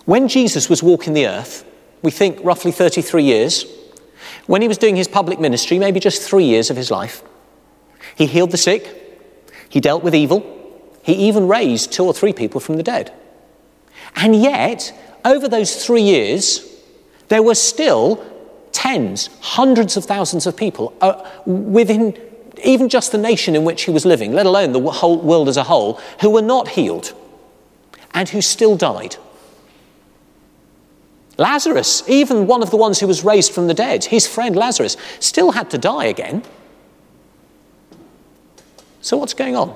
When 0.05 0.29
Jesus 0.29 0.69
was 0.69 0.81
walking 0.81 1.11
the 1.11 1.27
earth, 1.27 1.65
we 2.01 2.11
think 2.11 2.39
roughly 2.43 2.71
33 2.71 3.23
years, 3.23 3.65
when 4.45 4.61
he 4.61 4.67
was 4.67 4.77
doing 4.77 4.95
his 4.95 5.07
public 5.07 5.39
ministry, 5.39 5.79
maybe 5.79 5.99
just 5.99 6.21
three 6.21 6.45
years 6.45 6.69
of 6.69 6.77
his 6.77 6.91
life, 6.91 7.23
he 8.15 8.25
healed 8.25 8.51
the 8.51 8.57
sick, 8.57 9.19
he 9.69 9.79
dealt 9.79 10.03
with 10.03 10.15
evil, 10.15 10.53
he 11.03 11.13
even 11.13 11.47
raised 11.47 11.91
two 11.91 12.05
or 12.05 12.13
three 12.13 12.33
people 12.33 12.59
from 12.59 12.77
the 12.77 12.83
dead. 12.83 13.13
And 14.15 14.35
yet, 14.35 14.93
over 15.25 15.47
those 15.47 15.85
three 15.85 16.01
years, 16.01 16.67
there 17.27 17.43
were 17.43 17.55
still 17.55 18.23
tens, 18.71 19.29
hundreds 19.41 19.97
of 19.97 20.05
thousands 20.05 20.45
of 20.45 20.55
people 20.55 20.93
uh, 21.01 21.29
within 21.45 22.17
even 22.63 22.89
just 22.89 23.11
the 23.11 23.17
nation 23.17 23.55
in 23.55 23.63
which 23.63 23.83
he 23.83 23.91
was 23.91 24.05
living, 24.05 24.33
let 24.33 24.45
alone 24.45 24.71
the 24.71 24.81
whole 24.91 25.19
world 25.21 25.47
as 25.47 25.57
a 25.57 25.63
whole, 25.63 25.99
who 26.21 26.29
were 26.29 26.41
not 26.41 26.69
healed 26.69 27.13
and 28.13 28.29
who 28.29 28.41
still 28.41 28.75
died. 28.75 29.15
Lazarus, 31.37 32.03
even 32.07 32.47
one 32.47 32.63
of 32.63 32.71
the 32.71 32.77
ones 32.77 32.99
who 32.99 33.07
was 33.07 33.23
raised 33.23 33.53
from 33.53 33.67
the 33.67 33.73
dead, 33.73 34.05
his 34.05 34.27
friend 34.27 34.55
Lazarus, 34.55 34.97
still 35.19 35.51
had 35.51 35.69
to 35.69 35.77
die 35.77 36.05
again. 36.05 36.43
So, 39.01 39.17
what's 39.17 39.33
going 39.33 39.55
on? 39.55 39.69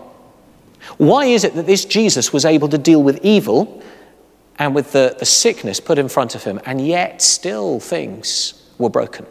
Why 0.97 1.25
is 1.25 1.43
it 1.43 1.53
that 1.55 1.67
this 1.67 1.85
Jesus 1.85 2.33
was 2.33 2.45
able 2.45 2.67
to 2.69 2.77
deal 2.77 3.03
with 3.03 3.23
evil 3.23 3.81
and 4.61 4.75
with 4.75 4.91
the, 4.91 5.15
the 5.17 5.25
sickness 5.25 5.79
put 5.79 5.97
in 5.97 6.07
front 6.07 6.35
of 6.35 6.43
him, 6.43 6.59
and 6.67 6.85
yet 6.85 7.19
still 7.19 7.79
things 7.79 8.63
were 8.77 8.91
broken. 8.91 9.25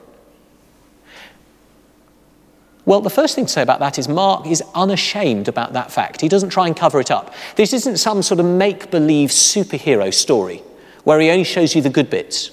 Well, 2.84 3.00
the 3.00 3.10
first 3.10 3.37
thing 3.37 3.46
to 3.46 3.52
say 3.52 3.62
about 3.62 3.78
that 3.78 3.96
is 3.96 4.08
Mark 4.08 4.46
is 4.49 4.60
unashamed 4.75 5.46
about 5.46 5.75
that 5.75 5.92
fact. 5.92 6.20
He 6.20 6.28
doesn't 6.28 6.50
try 6.50 6.66
and 6.66 6.76
cover 6.76 6.99
it 6.99 7.12
up. 7.12 7.32
This 7.54 7.72
isn't 7.72 7.99
some 7.99 8.22
sort 8.22 8.40
of 8.40 8.46
make 8.46 8.90
believe 8.90 9.30
superhero 9.30 10.12
story 10.12 10.62
where 11.11 11.19
he 11.19 11.29
only 11.29 11.43
shows 11.43 11.75
you 11.75 11.83
the 11.83 11.90
good 11.90 12.09
bits. 12.09 12.52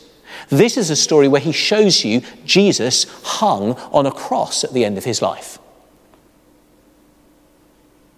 This 0.50 0.78
is 0.78 0.90
a 0.90 0.96
story 0.96 1.28
where 1.28 1.40
he 1.40 1.52
shows 1.52 2.04
you 2.04 2.24
Jesus 2.44 3.06
hung 3.24 3.74
on 3.94 4.08
a 4.08 4.12
cross 4.12 4.64
at 4.64 4.74
the 4.74 4.84
end 4.84 4.98
of 4.98 5.04
his 5.04 5.22
life 5.22 5.60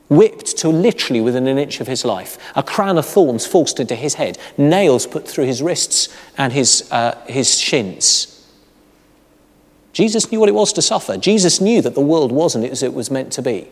whipped 0.07 0.57
to 0.57 0.69
literally 0.69 1.19
within 1.19 1.45
an 1.45 1.59
inch 1.59 1.81
of 1.81 1.87
his 1.87 2.03
life, 2.03 2.37
a 2.55 2.63
crown 2.63 2.97
of 2.97 3.05
thorns 3.05 3.45
forced 3.45 3.79
into 3.79 3.93
his 3.93 4.15
head, 4.15 4.39
nails 4.57 5.05
put 5.05 5.27
through 5.27 5.45
his 5.45 5.61
wrists 5.61 6.09
and 6.35 6.51
his, 6.51 6.89
uh, 6.91 7.15
his 7.27 7.59
shins. 7.59 8.47
Jesus 9.93 10.31
knew 10.31 10.39
what 10.39 10.49
it 10.49 10.55
was 10.55 10.73
to 10.73 10.81
suffer. 10.81 11.15
Jesus 11.17 11.61
knew 11.61 11.81
that 11.83 11.93
the 11.93 12.01
world 12.01 12.31
wasn't 12.31 12.65
as 12.65 12.81
it 12.81 12.95
was 12.95 13.11
meant 13.11 13.31
to 13.33 13.41
be. 13.41 13.67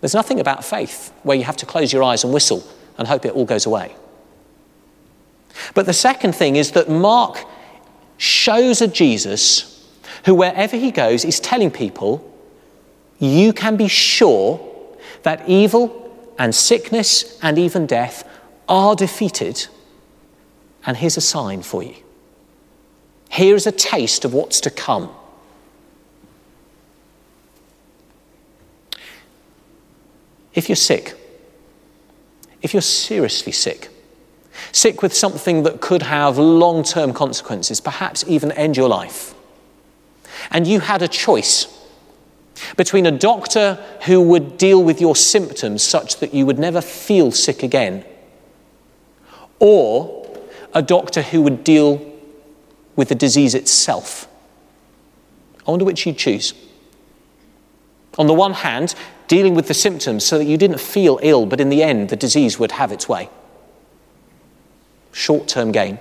There's 0.00 0.14
nothing 0.14 0.40
about 0.40 0.64
faith 0.64 1.12
where 1.22 1.36
you 1.36 1.44
have 1.44 1.58
to 1.58 1.66
close 1.66 1.92
your 1.92 2.02
eyes 2.02 2.24
and 2.24 2.32
whistle 2.32 2.66
and 2.96 3.06
hope 3.06 3.26
it 3.26 3.34
all 3.34 3.44
goes 3.44 3.66
away. 3.66 3.94
But 5.74 5.86
the 5.86 5.92
second 5.92 6.34
thing 6.34 6.56
is 6.56 6.72
that 6.72 6.88
Mark 6.88 7.44
shows 8.16 8.80
a 8.80 8.88
Jesus 8.88 9.88
who, 10.24 10.34
wherever 10.34 10.76
he 10.76 10.90
goes, 10.90 11.24
is 11.24 11.40
telling 11.40 11.70
people, 11.70 12.24
you 13.18 13.52
can 13.52 13.76
be 13.76 13.88
sure 13.88 14.60
that 15.22 15.48
evil 15.48 16.04
and 16.38 16.54
sickness 16.54 17.38
and 17.42 17.58
even 17.58 17.86
death 17.86 18.28
are 18.68 18.94
defeated. 18.94 19.66
And 20.86 20.96
here's 20.96 21.16
a 21.16 21.20
sign 21.20 21.62
for 21.62 21.82
you. 21.82 21.96
Here's 23.28 23.66
a 23.66 23.72
taste 23.72 24.24
of 24.24 24.32
what's 24.32 24.60
to 24.62 24.70
come. 24.70 25.10
If 30.54 30.68
you're 30.68 30.76
sick, 30.76 31.14
if 32.62 32.72
you're 32.72 32.82
seriously 32.82 33.52
sick, 33.52 33.90
sick 34.72 35.02
with 35.02 35.14
something 35.14 35.62
that 35.62 35.80
could 35.80 36.02
have 36.02 36.38
long 36.38 36.82
term 36.82 37.12
consequences, 37.12 37.80
perhaps 37.80 38.24
even 38.26 38.52
end 38.52 38.76
your 38.76 38.88
life, 38.88 39.34
and 40.50 40.66
you 40.66 40.80
had 40.80 41.02
a 41.02 41.08
choice 41.08 41.74
between 42.76 43.06
a 43.06 43.10
doctor 43.10 43.74
who 44.06 44.20
would 44.20 44.58
deal 44.58 44.82
with 44.82 45.00
your 45.00 45.14
symptoms 45.14 45.82
such 45.82 46.16
that 46.18 46.34
you 46.34 46.44
would 46.44 46.58
never 46.58 46.80
feel 46.80 47.30
sick 47.30 47.62
again, 47.62 48.04
or 49.58 50.26
a 50.74 50.82
doctor 50.82 51.22
who 51.22 51.42
would 51.42 51.64
deal 51.64 52.04
with 52.96 53.08
the 53.08 53.14
disease 53.14 53.54
itself. 53.54 54.28
I 55.66 55.70
wonder 55.70 55.84
which 55.84 56.06
you'd 56.06 56.18
choose. 56.18 56.54
On 58.18 58.26
the 58.26 58.34
one 58.34 58.54
hand, 58.54 58.94
dealing 59.28 59.54
with 59.54 59.68
the 59.68 59.74
symptoms 59.74 60.24
so 60.24 60.38
that 60.38 60.46
you 60.46 60.56
didn't 60.56 60.80
feel 60.80 61.20
ill, 61.22 61.46
but 61.46 61.60
in 61.60 61.68
the 61.68 61.82
end, 61.82 62.08
the 62.08 62.16
disease 62.16 62.58
would 62.58 62.72
have 62.72 62.90
its 62.90 63.08
way. 63.08 63.30
Short 65.12 65.48
term 65.48 65.72
gain. 65.72 65.98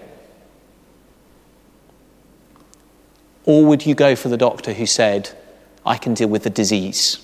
Or 3.45 3.65
would 3.65 3.85
you 3.85 3.95
go 3.95 4.15
for 4.15 4.27
the 4.29 4.37
doctor 4.37 4.73
who 4.73 4.85
said, 4.85 5.29
I 5.85 5.97
can 5.97 6.13
deal 6.13 6.27
with 6.27 6.43
the 6.43 6.49
disease. 6.49 7.23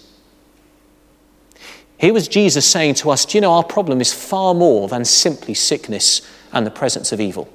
Here 1.97 2.13
was 2.13 2.27
Jesus 2.27 2.65
saying 2.65 2.95
to 2.95 3.09
us, 3.11 3.25
Do 3.25 3.37
you 3.37 3.41
know 3.41 3.51
our 3.51 3.63
problem 3.63 3.99
is 3.99 4.13
far 4.13 4.53
more 4.53 4.87
than 4.87 5.05
simply 5.05 5.53
sickness 5.53 6.21
and 6.53 6.65
the 6.65 6.71
presence 6.71 7.11
of 7.11 7.19
evil? 7.19 7.51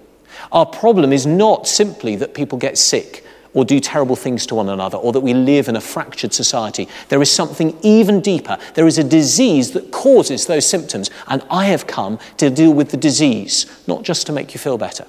Our 0.52 0.66
problem 0.66 1.12
is 1.12 1.26
not 1.26 1.66
simply 1.66 2.14
that 2.16 2.34
people 2.34 2.58
get 2.58 2.78
sick 2.78 3.24
or 3.54 3.64
do 3.64 3.80
terrible 3.80 4.16
things 4.16 4.46
to 4.46 4.54
one 4.54 4.68
another 4.68 4.98
or 4.98 5.12
that 5.12 5.20
we 5.20 5.34
live 5.34 5.68
in 5.68 5.76
a 5.76 5.80
fractured 5.80 6.32
society. 6.32 6.88
There 7.08 7.22
is 7.22 7.30
something 7.30 7.76
even 7.82 8.20
deeper. 8.20 8.58
There 8.74 8.86
is 8.86 8.98
a 8.98 9.04
disease 9.04 9.72
that 9.72 9.90
causes 9.90 10.46
those 10.46 10.66
symptoms, 10.66 11.10
and 11.26 11.42
I 11.50 11.66
have 11.66 11.86
come 11.86 12.18
to 12.36 12.50
deal 12.50 12.72
with 12.72 12.90
the 12.90 12.96
disease, 12.96 13.66
not 13.86 14.02
just 14.02 14.26
to 14.26 14.32
make 14.32 14.54
you 14.54 14.60
feel 14.60 14.78
better. 14.78 15.06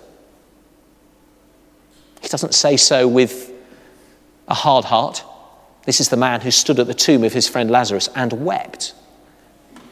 He 2.21 2.27
doesn't 2.27 2.53
say 2.53 2.77
so 2.77 3.07
with 3.07 3.51
a 4.47 4.53
hard 4.53 4.85
heart. 4.85 5.23
This 5.85 5.99
is 5.99 6.09
the 6.09 6.17
man 6.17 6.41
who 6.41 6.51
stood 6.51 6.79
at 6.79 6.87
the 6.87 6.93
tomb 6.93 7.23
of 7.23 7.33
his 7.33 7.47
friend 7.47 7.71
Lazarus 7.71 8.09
and 8.15 8.45
wept. 8.45 8.93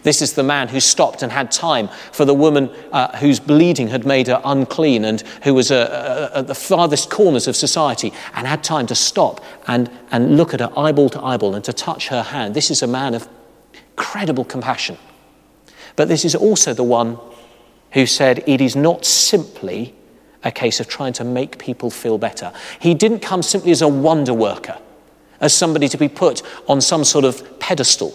This 0.04 0.22
is 0.22 0.34
the 0.34 0.44
man 0.44 0.68
who 0.70 0.80
stopped 0.80 1.22
and 1.22 1.32
had 1.32 1.52
time 1.52 1.90
for 2.12 2.24
the 2.24 2.34
woman 2.34 2.70
uh, 2.92 3.18
whose 3.18 3.40
bleeding 3.40 3.88
had 3.88 4.06
made 4.06 4.28
her 4.28 4.42
unclean 4.46 5.04
and 5.04 5.22
who 5.44 5.54
was 5.54 5.72
uh, 5.72 6.30
uh, 6.34 6.40
at 6.40 6.48
the 6.48 6.56
farthest 6.56 7.10
corners 7.10 7.48
of 7.48 7.56
society 7.56 8.14
and 8.34 8.48
had 8.48 8.64
time 8.64 8.88
to 8.88 8.96
stop 8.96 9.44
and, 9.68 9.90
and 10.12 10.38
look 10.38 10.54
at 10.54 10.60
her 10.60 10.72
eyeball 10.78 11.10
to 11.10 11.22
eyeball 11.24 11.56
and 11.56 11.66
to 11.66 11.74
touch 11.74 12.08
her 12.08 12.24
hand. 12.24 12.54
This 12.54 12.72
is 12.72 12.82
a 12.82 12.88
man 12.88 13.16
of 13.16 13.28
incredible 13.74 14.46
compassion. 14.46 14.98
But 15.96 16.08
this 16.08 16.24
is 16.24 16.36
also 16.36 16.74
the 16.74 16.84
one 16.84 17.18
who 17.92 18.06
said, 18.06 18.44
It 18.48 18.62
is 18.62 18.76
not 18.76 19.04
simply 19.04 19.94
a 20.44 20.52
case 20.52 20.80
of 20.80 20.88
trying 20.88 21.14
to 21.14 21.24
make 21.24 21.58
people 21.58 21.90
feel 21.90 22.18
better. 22.18 22.54
He 22.80 22.94
didn't 22.94 23.20
come 23.20 23.42
simply 23.42 23.72
as 23.72 23.82
a 23.82 23.88
wonder 23.88 24.34
worker, 24.34 24.78
as 25.42 25.54
somebody 25.54 25.90
to 25.90 25.98
be 25.98 26.08
put 26.08 26.44
on 26.68 26.80
some 26.80 27.04
sort 27.04 27.26
of 27.26 27.60
pedestal. 27.60 28.14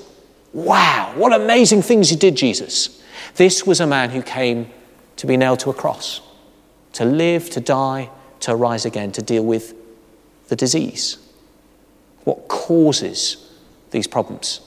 Wow, 0.53 1.13
what 1.17 1.33
amazing 1.33 1.83
things 1.83 2.11
you 2.11 2.17
did, 2.17 2.37
Jesus. 2.37 3.03
This 3.37 3.67
was 3.67 3.81
a 3.81 3.87
man 3.87 4.11
who 4.11 4.23
came 4.23 4.71
to 5.17 5.27
be 5.27 5.37
nailed 5.37 5.61
to 5.61 5.71
a 5.71 5.75
cross, 5.75 6.21
to 6.95 7.05
live, 7.05 7.49
to 7.51 7.61
die, 7.61 8.11
to 8.41 8.55
rise 8.55 8.85
again, 8.85 9.13
to 9.13 9.23
deal 9.23 9.45
with 9.45 9.75
the 10.49 10.57
disease. 10.57 11.17
What 12.25 12.49
causes 12.49 13.51
these 13.91 14.07
problems? 14.07 14.61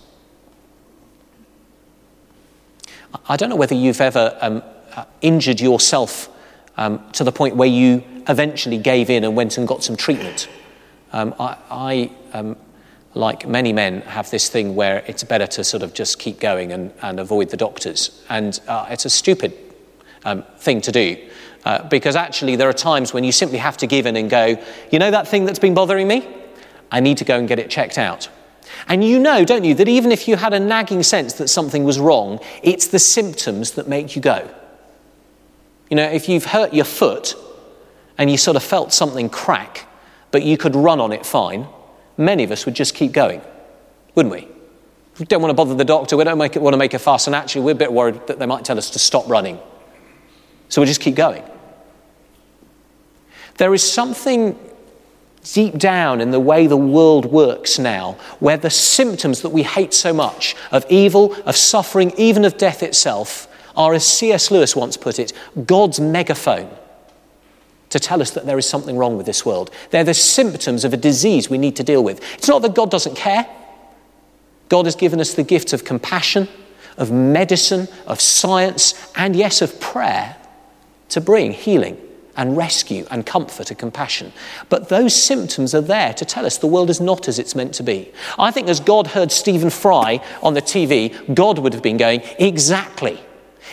I 3.27 3.37
don't 3.37 3.49
know 3.49 3.55
whether 3.55 3.75
you've 3.75 4.01
ever 4.01 4.37
um, 4.41 4.63
uh, 4.95 5.05
injured 5.21 5.61
yourself 5.61 6.29
um, 6.77 7.03
to 7.13 7.23
the 7.23 7.31
point 7.31 7.55
where 7.55 7.67
you 7.67 8.03
eventually 8.27 8.77
gave 8.77 9.09
in 9.09 9.23
and 9.23 9.35
went 9.35 9.57
and 9.57 9.67
got 9.67 9.83
some 9.83 9.95
treatment. 9.95 10.47
Um, 11.13 11.33
I, 11.39 11.57
I 11.69 12.11
um, 12.33 12.57
like 13.15 13.47
many 13.47 13.73
men, 13.73 14.01
have 14.01 14.29
this 14.29 14.49
thing 14.49 14.75
where 14.75 15.03
it's 15.07 15.23
better 15.23 15.47
to 15.47 15.63
sort 15.63 15.81
of 15.81 15.93
just 15.93 16.19
keep 16.19 16.39
going 16.39 16.71
and, 16.73 16.93
and 17.01 17.19
avoid 17.19 17.49
the 17.49 17.57
doctors. 17.57 18.23
And 18.29 18.59
uh, 18.67 18.87
it's 18.89 19.05
a 19.05 19.09
stupid 19.09 19.53
um, 20.25 20.43
thing 20.57 20.81
to 20.81 20.91
do. 20.91 21.29
Uh, 21.63 21.87
because 21.87 22.15
actually, 22.15 22.55
there 22.55 22.69
are 22.69 22.73
times 22.73 23.13
when 23.13 23.23
you 23.23 23.31
simply 23.31 23.57
have 23.57 23.77
to 23.77 23.87
give 23.87 24.05
in 24.05 24.15
and 24.17 24.29
go, 24.29 24.61
you 24.91 24.99
know 24.99 25.09
that 25.09 25.27
thing 25.27 25.45
that's 25.45 25.57
been 25.57 25.73
bothering 25.73 26.07
me? 26.07 26.27
I 26.91 26.99
need 26.99 27.17
to 27.17 27.25
go 27.25 27.39
and 27.39 27.47
get 27.47 27.57
it 27.57 27.69
checked 27.69 27.97
out. 27.97 28.29
And 28.87 29.03
you 29.03 29.19
know, 29.19 29.45
don't 29.45 29.63
you, 29.63 29.73
that 29.75 29.87
even 29.87 30.11
if 30.11 30.27
you 30.27 30.35
had 30.35 30.53
a 30.53 30.59
nagging 30.59 31.01
sense 31.01 31.33
that 31.33 31.47
something 31.47 31.83
was 31.83 31.99
wrong, 31.99 32.39
it's 32.61 32.87
the 32.87 32.99
symptoms 32.99 33.71
that 33.71 33.87
make 33.87 34.15
you 34.15 34.21
go. 34.21 34.47
You 35.89 35.97
know, 35.97 36.03
if 36.03 36.27
you've 36.27 36.45
hurt 36.45 36.73
your 36.73 36.85
foot 36.85 37.35
and 38.17 38.29
you 38.29 38.37
sort 38.37 38.57
of 38.57 38.63
felt 38.63 38.93
something 38.93 39.29
crack, 39.29 39.87
but 40.31 40.43
you 40.43 40.57
could 40.57 40.75
run 40.75 40.99
on 40.99 41.11
it 41.11 41.25
fine, 41.25 41.67
many 42.17 42.43
of 42.43 42.51
us 42.51 42.65
would 42.65 42.75
just 42.75 42.95
keep 42.95 43.11
going, 43.11 43.41
wouldn't 44.15 44.33
we? 44.33 44.47
We 45.19 45.25
don't 45.25 45.41
want 45.41 45.51
to 45.51 45.55
bother 45.55 45.75
the 45.75 45.85
doctor, 45.85 46.17
we 46.17 46.23
don't 46.23 46.37
make 46.37 46.55
want 46.55 46.73
to 46.73 46.77
make 46.77 46.93
a 46.93 46.99
fuss, 46.99 47.27
and 47.27 47.35
actually 47.35 47.61
we're 47.61 47.71
a 47.71 47.75
bit 47.75 47.91
worried 47.91 48.27
that 48.27 48.39
they 48.39 48.45
might 48.45 48.65
tell 48.65 48.77
us 48.77 48.89
to 48.91 48.99
stop 48.99 49.27
running. 49.29 49.59
So 50.67 50.81
we 50.81 50.87
just 50.87 51.01
keep 51.01 51.15
going. 51.15 51.43
There 53.57 53.73
is 53.73 53.81
something 53.89 54.59
deep 55.53 55.77
down 55.77 56.21
in 56.21 56.31
the 56.31 56.39
way 56.39 56.67
the 56.67 56.75
world 56.75 57.25
works 57.25 57.79
now, 57.79 58.13
where 58.39 58.57
the 58.57 58.69
symptoms 58.69 59.41
that 59.41 59.49
we 59.49 59.63
hate 59.63 59.93
so 59.93 60.11
much 60.11 60.55
of 60.71 60.85
evil, 60.89 61.33
of 61.43 61.55
suffering, 61.55 62.11
even 62.17 62.43
of 62.43 62.57
death 62.57 62.83
itself, 62.83 63.47
are, 63.77 63.93
as 63.93 64.05
C.S. 64.05 64.51
Lewis 64.51 64.75
once 64.75 64.97
put 64.97 65.19
it, 65.19 65.33
God's 65.65 65.99
megaphone 65.99 66.69
to 67.95 67.99
tell 68.01 68.21
us 68.21 68.31
that 68.31 68.45
there 68.45 68.57
is 68.57 68.67
something 68.67 68.97
wrong 68.97 69.15
with 69.15 69.25
this 69.25 69.45
world. 69.45 69.71
They're 69.91 70.03
the 70.03 70.13
symptoms 70.13 70.83
of 70.83 70.93
a 70.93 70.97
disease 70.97 71.49
we 71.49 71.57
need 71.57 71.77
to 71.77 71.83
deal 71.83 72.03
with. 72.03 72.21
It's 72.33 72.49
not 72.49 72.61
that 72.63 72.75
God 72.75 72.91
doesn't 72.91 73.15
care. 73.15 73.47
God 74.67 74.83
has 74.83 74.97
given 74.97 75.21
us 75.21 75.33
the 75.33 75.43
gift 75.43 75.71
of 75.71 75.85
compassion, 75.85 76.49
of 76.97 77.09
medicine, 77.09 77.87
of 78.05 78.19
science, 78.19 79.09
and 79.15 79.33
yes, 79.33 79.61
of 79.61 79.79
prayer 79.79 80.35
to 81.07 81.21
bring 81.21 81.53
healing 81.53 81.97
and 82.35 82.57
rescue 82.57 83.07
and 83.09 83.25
comfort 83.25 83.69
and 83.69 83.79
compassion. 83.79 84.33
But 84.67 84.89
those 84.89 85.15
symptoms 85.15 85.73
are 85.73 85.79
there 85.79 86.13
to 86.15 86.25
tell 86.25 86.45
us 86.45 86.57
the 86.57 86.67
world 86.67 86.89
is 86.89 86.99
not 86.99 87.29
as 87.29 87.39
it's 87.39 87.55
meant 87.55 87.73
to 87.75 87.83
be. 87.83 88.11
I 88.37 88.51
think 88.51 88.67
as 88.67 88.81
God 88.81 89.07
heard 89.07 89.31
Stephen 89.31 89.69
Fry 89.69 90.21
on 90.43 90.53
the 90.53 90.61
TV, 90.61 91.33
God 91.33 91.59
would 91.59 91.71
have 91.71 91.81
been 91.81 91.95
going, 91.95 92.23
Exactly. 92.39 93.21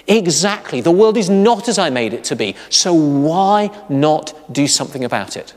Exactly. 0.07 0.81
The 0.81 0.91
world 0.91 1.17
is 1.17 1.31
not 1.31 1.69
as 1.69 1.79
I 1.79 1.91
made 1.91 2.13
it 2.13 2.25
to 2.25 2.37
be. 2.37 2.57
So 2.71 2.93
why 2.93 3.71
not 3.89 4.53
do 4.53 4.67
something 4.67 5.05
about 5.05 5.37
it? 5.37 5.55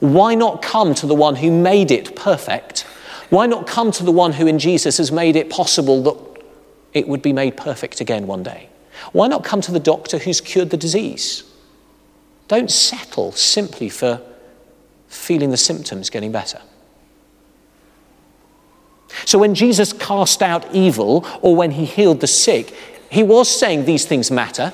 Why 0.00 0.34
not 0.34 0.62
come 0.62 0.94
to 0.94 1.06
the 1.06 1.14
one 1.14 1.36
who 1.36 1.50
made 1.50 1.90
it 1.90 2.16
perfect? 2.16 2.82
Why 3.30 3.46
not 3.46 3.66
come 3.66 3.90
to 3.92 4.04
the 4.04 4.12
one 4.12 4.32
who 4.32 4.46
in 4.46 4.58
Jesus 4.58 4.98
has 4.98 5.10
made 5.10 5.36
it 5.36 5.50
possible 5.50 6.02
that 6.02 6.42
it 6.92 7.08
would 7.08 7.22
be 7.22 7.32
made 7.32 7.56
perfect 7.56 8.00
again 8.00 8.26
one 8.26 8.42
day? 8.42 8.68
Why 9.12 9.26
not 9.26 9.44
come 9.44 9.60
to 9.62 9.72
the 9.72 9.80
doctor 9.80 10.18
who's 10.18 10.40
cured 10.40 10.70
the 10.70 10.76
disease? 10.76 11.42
Don't 12.48 12.70
settle 12.70 13.32
simply 13.32 13.88
for 13.88 14.20
feeling 15.08 15.50
the 15.50 15.56
symptoms 15.56 16.10
getting 16.10 16.32
better. 16.32 16.60
So, 19.24 19.38
when 19.38 19.54
Jesus 19.54 19.92
cast 19.92 20.42
out 20.42 20.74
evil 20.74 21.26
or 21.42 21.54
when 21.54 21.72
he 21.72 21.84
healed 21.84 22.20
the 22.20 22.26
sick, 22.26 22.74
he 23.12 23.22
was 23.22 23.46
saying 23.46 23.84
these 23.84 24.06
things 24.06 24.30
matter, 24.30 24.72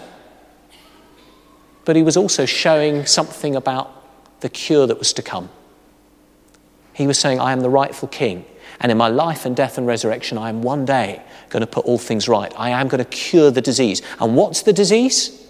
but 1.84 1.96
he 1.96 2.04
was 2.04 2.16
also 2.16 2.46
showing 2.46 3.04
something 3.04 3.56
about 3.56 3.90
the 4.42 4.48
cure 4.48 4.86
that 4.86 4.96
was 4.96 5.12
to 5.14 5.22
come. 5.22 5.50
He 6.92 7.08
was 7.08 7.18
saying, 7.18 7.40
I 7.40 7.50
am 7.50 7.62
the 7.62 7.68
rightful 7.68 8.06
king, 8.06 8.44
and 8.78 8.92
in 8.92 8.98
my 8.98 9.08
life 9.08 9.44
and 9.44 9.56
death 9.56 9.76
and 9.76 9.88
resurrection, 9.88 10.38
I 10.38 10.50
am 10.50 10.62
one 10.62 10.84
day 10.84 11.20
going 11.48 11.62
to 11.62 11.66
put 11.66 11.84
all 11.84 11.98
things 11.98 12.28
right. 12.28 12.52
I 12.56 12.70
am 12.70 12.86
going 12.86 13.02
to 13.02 13.10
cure 13.10 13.50
the 13.50 13.60
disease. 13.60 14.02
And 14.20 14.36
what's 14.36 14.62
the 14.62 14.72
disease? 14.72 15.44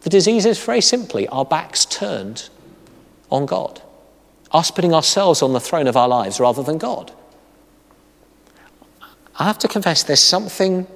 The 0.00 0.10
disease 0.10 0.44
is 0.44 0.58
very 0.58 0.80
simply 0.80 1.28
our 1.28 1.44
backs 1.44 1.84
turned 1.84 2.48
on 3.30 3.46
God, 3.46 3.80
us 4.50 4.72
putting 4.72 4.92
ourselves 4.92 5.42
on 5.42 5.52
the 5.52 5.60
throne 5.60 5.86
of 5.86 5.96
our 5.96 6.08
lives 6.08 6.40
rather 6.40 6.64
than 6.64 6.78
God. 6.78 7.12
I 9.38 9.44
have 9.44 9.58
to 9.60 9.68
confess, 9.68 10.02
there's 10.02 10.18
something 10.18 10.88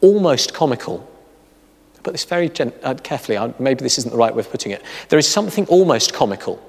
almost 0.00 0.54
comical. 0.54 1.08
But 2.02 2.12
this 2.12 2.24
very 2.24 2.48
gen- 2.48 2.72
uh, 2.82 2.94
carefully, 2.94 3.54
maybe 3.58 3.82
this 3.82 3.98
isn't 3.98 4.10
the 4.10 4.16
right 4.16 4.34
way 4.34 4.40
of 4.40 4.50
putting 4.50 4.72
it. 4.72 4.82
There 5.08 5.18
is 5.18 5.28
something 5.28 5.66
almost 5.66 6.12
comical 6.12 6.62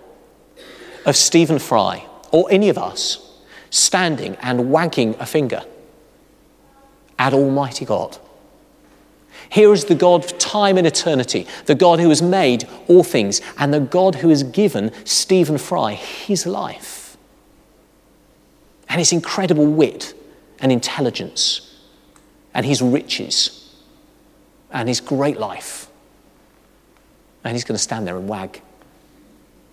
of 1.06 1.16
Stephen 1.16 1.60
Fry 1.60 2.06
or 2.32 2.48
any 2.52 2.70
of 2.70 2.78
us 2.78 3.26
standing 3.70 4.36
and 4.42 4.72
wagging 4.72 5.16
a 5.20 5.26
finger 5.26 5.64
at 7.18 7.34
Almighty 7.34 7.86
God. 7.86 8.18
Here 9.50 9.72
is 9.74 9.86
the 9.86 9.96
God 9.96 10.26
of 10.26 10.38
time 10.38 10.78
and 10.78 10.86
eternity, 10.86 11.48
the 11.66 11.76
God 11.76 12.00
who 12.00 12.10
has 12.10 12.22
made 12.22 12.68
all 12.88 13.04
things, 13.04 13.42
and 13.58 13.74
the 13.74 13.80
God 13.80 14.16
who 14.16 14.30
has 14.30 14.44
given 14.44 14.92
Stephen 15.06 15.58
Fry 15.58 15.94
his 15.94 16.46
life 16.46 17.18
and 18.88 19.00
his 19.00 19.12
incredible 19.12 19.66
wit 19.66 20.14
and 20.60 20.72
intelligence 20.72 21.69
and 22.54 22.66
his 22.66 22.82
riches 22.82 23.74
and 24.72 24.88
his 24.88 25.02
great 25.02 25.38
life. 25.38 25.88
And 27.44 27.54
he's 27.54 27.64
going 27.64 27.76
to 27.76 27.82
stand 27.84 28.08
there 28.08 28.18
and 28.18 28.28
wag 28.28 28.62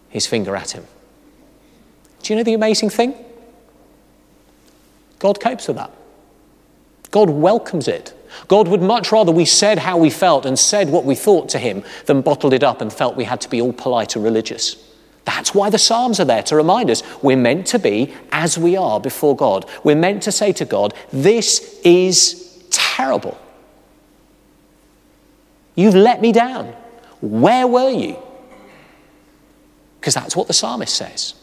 his 0.08 0.26
finger 0.26 0.56
at 0.56 0.70
him. 0.70 0.86
Do 2.22 2.32
you 2.32 2.38
know 2.38 2.44
the 2.44 2.54
amazing 2.54 2.90
thing? 2.90 3.14
God 5.18 5.40
copes 5.40 5.68
with 5.68 5.76
that. 5.76 5.90
God 7.10 7.30
welcomes 7.30 7.88
it. 7.88 8.12
God 8.48 8.68
would 8.68 8.82
much 8.82 9.12
rather 9.12 9.32
we 9.32 9.44
said 9.44 9.78
how 9.78 9.96
we 9.96 10.10
felt 10.10 10.44
and 10.44 10.58
said 10.58 10.90
what 10.90 11.04
we 11.04 11.14
thought 11.14 11.48
to 11.50 11.58
him 11.58 11.82
than 12.06 12.20
bottled 12.20 12.52
it 12.52 12.62
up 12.62 12.80
and 12.80 12.92
felt 12.92 13.16
we 13.16 13.24
had 13.24 13.40
to 13.42 13.48
be 13.48 13.60
all 13.60 13.72
polite 13.72 14.16
or 14.16 14.20
religious. 14.20 14.76
That's 15.24 15.54
why 15.54 15.70
the 15.70 15.78
Psalms 15.78 16.20
are 16.20 16.24
there 16.24 16.42
to 16.44 16.56
remind 16.56 16.90
us 16.90 17.02
we're 17.22 17.36
meant 17.36 17.66
to 17.68 17.78
be 17.78 18.14
as 18.30 18.56
we 18.58 18.76
are 18.76 19.00
before 19.00 19.34
God. 19.34 19.68
We're 19.82 19.96
meant 19.96 20.22
to 20.24 20.32
say 20.32 20.52
to 20.52 20.64
God, 20.64 20.94
This 21.12 21.80
is 21.84 22.45
terrible. 22.96 23.36
You've 25.74 25.94
let 25.94 26.20
me 26.20 26.32
down. 26.32 26.74
Where 27.20 27.66
were 27.66 27.90
you? 27.90 28.16
Because 30.00 30.14
that's 30.14 30.34
what 30.36 30.46
the 30.46 30.54
psalmist 30.54 30.94
says. 30.94 31.34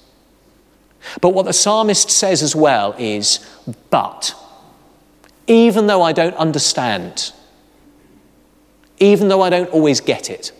But 1.21 1.29
what 1.29 1.45
the 1.45 1.53
psalmist 1.53 2.09
says 2.09 2.41
as 2.41 2.55
well 2.55 2.95
is, 2.97 3.39
but. 3.89 4.35
even 5.47 5.87
though 5.87 6.01
I 6.01 6.13
don't 6.13 6.35
understand, 6.35 7.33
even 8.99 9.27
though 9.27 9.41
I 9.41 9.49
don't 9.49 9.69
always 9.71 9.99
get 10.01 10.29
it, 10.29 10.51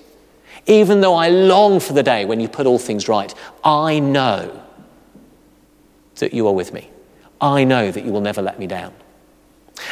even 0.66 1.02
though 1.02 1.16
I 1.16 1.30
long 1.30 1.80
for 1.80 1.94
the 1.94 2.04
day 2.04 2.26
when 2.26 2.40
you 2.40 2.48
put 2.48 2.66
all 2.68 2.80
things 2.80 3.08
right, 3.08 3.34
I 3.64 4.00
know 4.00 4.62
that 6.16 6.34
you 6.34 6.48
are 6.48 6.54
with 6.54 6.74
me. 6.74 6.90
I 7.40 7.64
know 7.64 7.92
that 7.92 8.04
you 8.06 8.12
will 8.12 8.22
never 8.22 8.42
let 8.42 8.60
me 8.60 8.68
down. 8.68 8.94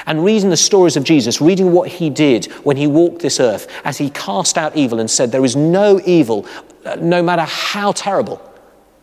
And 0.06 0.24
reading 0.24 0.50
the 0.50 0.58
stories 0.58 0.96
of 0.96 1.04
Jesus, 1.04 1.42
reading 1.42 1.72
what 1.72 1.90
he 1.90 2.10
did 2.10 2.46
when 2.64 2.78
he 2.78 2.88
walked 2.88 3.22
this 3.22 3.40
earth, 3.40 3.68
as 3.84 3.98
he 3.98 4.10
cast 4.12 4.58
out 4.58 4.76
evil 4.76 5.00
and 5.00 5.10
said, 5.10 5.32
There 5.32 5.46
is 5.46 5.56
no 5.56 6.00
evil, 6.06 6.46
uh, 6.86 6.96
no 6.96 7.24
matter 7.24 7.44
how 7.44 7.92
terrible, 7.92 8.42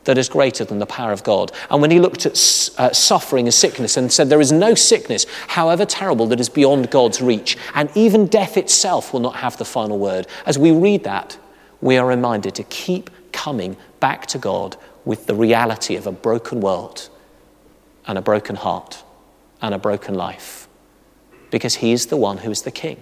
that 0.04 0.16
is 0.16 0.28
greater 0.28 0.64
than 0.64 0.78
the 0.78 0.86
power 0.86 1.12
of 1.12 1.22
God. 1.24 1.52
And 1.70 1.82
when 1.82 1.90
he 1.90 1.98
looked 1.98 2.26
at 2.26 2.32
uh, 2.78 2.92
suffering 2.92 3.46
and 3.46 3.54
sickness 3.54 3.96
and 3.96 4.12
said, 4.12 4.28
There 4.28 4.40
is 4.40 4.52
no 4.52 4.74
sickness, 4.74 5.26
however 5.48 5.84
terrible, 5.84 6.26
that 6.28 6.40
is 6.40 6.48
beyond 6.48 6.90
God's 6.90 7.20
reach. 7.20 7.58
And 7.74 7.90
even 7.94 8.26
death 8.26 8.56
itself 8.56 9.12
will 9.12 9.20
not 9.20 9.36
have 9.36 9.56
the 9.56 9.64
final 9.64 9.98
word. 9.98 10.26
As 10.46 10.58
we 10.58 10.70
read 10.70 11.04
that, 11.04 11.38
we 11.80 11.96
are 11.96 12.06
reminded 12.06 12.54
to 12.56 12.64
keep 12.64 13.10
coming 13.32 13.76
back 14.00 14.26
to 14.26 14.38
God 14.38 14.76
with 15.04 15.26
the 15.26 15.34
reality 15.34 15.96
of 15.96 16.06
a 16.06 16.12
broken 16.12 16.60
world 16.60 17.08
and 18.06 18.16
a 18.16 18.22
broken 18.22 18.56
heart 18.56 19.02
and 19.60 19.74
a 19.74 19.78
broken 19.78 20.14
life 20.14 20.67
because 21.50 21.76
He 21.76 21.92
is 21.92 22.06
the 22.06 22.16
one 22.16 22.38
who 22.38 22.50
is 22.50 22.62
the 22.62 22.70
King. 22.70 22.98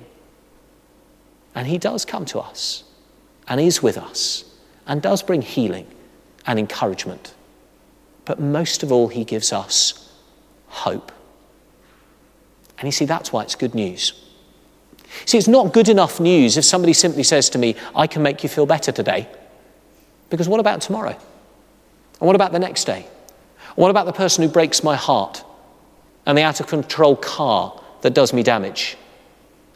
And 1.55 1.67
He 1.67 1.79
does 1.79 2.05
come 2.05 2.25
to 2.27 2.39
us 2.39 2.85
and 3.49 3.61
is 3.61 3.83
with 3.83 3.99
us 3.99 4.45
and 4.87 5.03
does 5.03 5.23
bring 5.23 5.43
healing 5.43 5.87
and 6.47 6.59
encouragement. 6.59 7.35
But 8.25 8.41
most 8.41 8.83
of 8.83 8.93
all, 8.93 9.09
He 9.09 9.25
gives 9.25 9.53
us 9.53 10.13
hope. 10.69 11.13
And 12.79 12.87
you 12.87 12.93
see, 12.93 13.05
that's 13.05 13.33
why 13.33 13.43
it's 13.43 13.55
good 13.55 13.75
news. 13.75 14.23
See, 15.25 15.39
it's 15.39 15.49
not 15.49 15.73
good 15.73 15.89
enough 15.89 16.21
news 16.21 16.57
if 16.57 16.65
somebody 16.65 16.93
simply 16.93 17.23
says 17.23 17.49
to 17.51 17.59
me, 17.59 17.77
I 17.95 18.07
can 18.07 18.23
make 18.23 18.43
you 18.43 18.49
feel 18.49 18.67
better 18.67 18.93
today. 18.93 19.29
Because 20.29 20.49
what 20.49 20.61
about 20.61 20.83
tomorrow? 20.83 21.17
And 22.21 22.27
what 22.27 22.37
about 22.37 22.53
the 22.53 22.59
next 22.59 22.85
day? 22.85 23.07
What 23.77 23.91
about 23.91 24.07
the 24.07 24.13
person 24.13 24.43
who 24.43 24.51
breaks 24.51 24.83
my 24.83 24.97
heart 24.97 25.45
and 26.27 26.37
the 26.37 26.43
out 26.43 26.61
of 26.61 26.67
control 26.67 27.17
car 27.17 27.81
that 28.07 28.14
does 28.14 28.33
me 28.33 28.45
damage? 28.45 28.97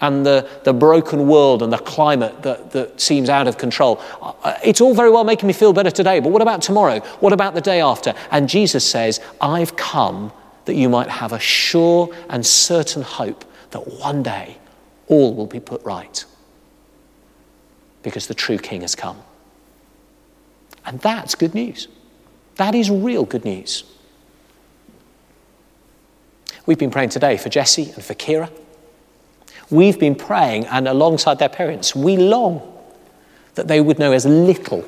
And 0.01 0.25
the, 0.25 0.49
the 0.63 0.73
broken 0.73 1.27
world 1.27 1.65
and 1.65 1.73
the 1.73 1.79
climate 1.79 2.43
that, 2.43 2.71
that 2.71 3.01
seems 3.01 3.29
out 3.29 3.49
of 3.49 3.59
control. 3.59 4.01
Uh, 4.23 4.55
it's 4.65 4.81
all 4.81 4.95
very 4.95 5.11
well 5.11 5.25
making 5.25 5.49
me 5.49 5.53
feel 5.53 5.73
better 5.73 5.91
today, 5.91 6.21
but 6.21 6.31
what 6.31 6.41
about 6.41 6.63
tomorrow? 6.63 7.01
What 7.19 7.33
about 7.33 7.55
the 7.55 7.61
day 7.61 7.81
after? 7.81 8.15
And 8.31 8.49
Jesus 8.49 8.89
says, 8.89 9.21
I've 9.41 9.75
come 9.75 10.33
that 10.67 10.75
you 10.75 10.89
might 10.89 11.09
have 11.09 11.33
a 11.33 11.41
sure 11.41 12.15
and 12.29 12.47
certain 12.47 13.03
hope 13.03 13.45
that 13.73 13.81
one 13.99 14.23
day 14.23 14.59
all 15.09 15.35
will 15.35 15.49
be 15.49 15.61
put 15.61 15.83
right 15.85 16.25
because 18.05 18.29
the 18.29 18.35
true 18.35 18.59
king 18.59 18.83
has 18.83 18.95
come. 18.95 19.21
And 20.87 21.01
that's 21.01 21.35
good 21.35 21.53
news. 21.53 21.89
That 22.57 22.77
is 22.77 22.91
real 22.91 23.25
good 23.25 23.45
news. 23.45 23.83
We've 26.71 26.79
been 26.79 26.93
praying 26.93 27.09
today 27.09 27.37
for 27.37 27.49
Jesse 27.49 27.91
and 27.97 28.05
for 28.05 28.15
Kira. 28.15 28.49
We've 29.71 29.99
been 29.99 30.15
praying, 30.15 30.67
and 30.67 30.87
alongside 30.87 31.41
their 31.41 31.49
parents, 31.49 31.97
we 31.97 32.17
long 32.17 32.63
that 33.57 33.67
they 33.67 33.81
would 33.81 33.99
know 33.99 34.13
as 34.13 34.25
little 34.25 34.85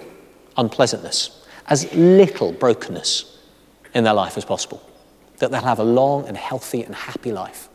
unpleasantness, 0.56 1.44
as 1.66 1.92
little 1.92 2.52
brokenness 2.52 3.36
in 3.94 4.04
their 4.04 4.14
life 4.14 4.36
as 4.36 4.44
possible, 4.44 4.80
that 5.38 5.50
they'll 5.50 5.60
have 5.60 5.80
a 5.80 5.82
long 5.82 6.24
and 6.28 6.36
healthy 6.36 6.84
and 6.84 6.94
happy 6.94 7.32
life. 7.32 7.68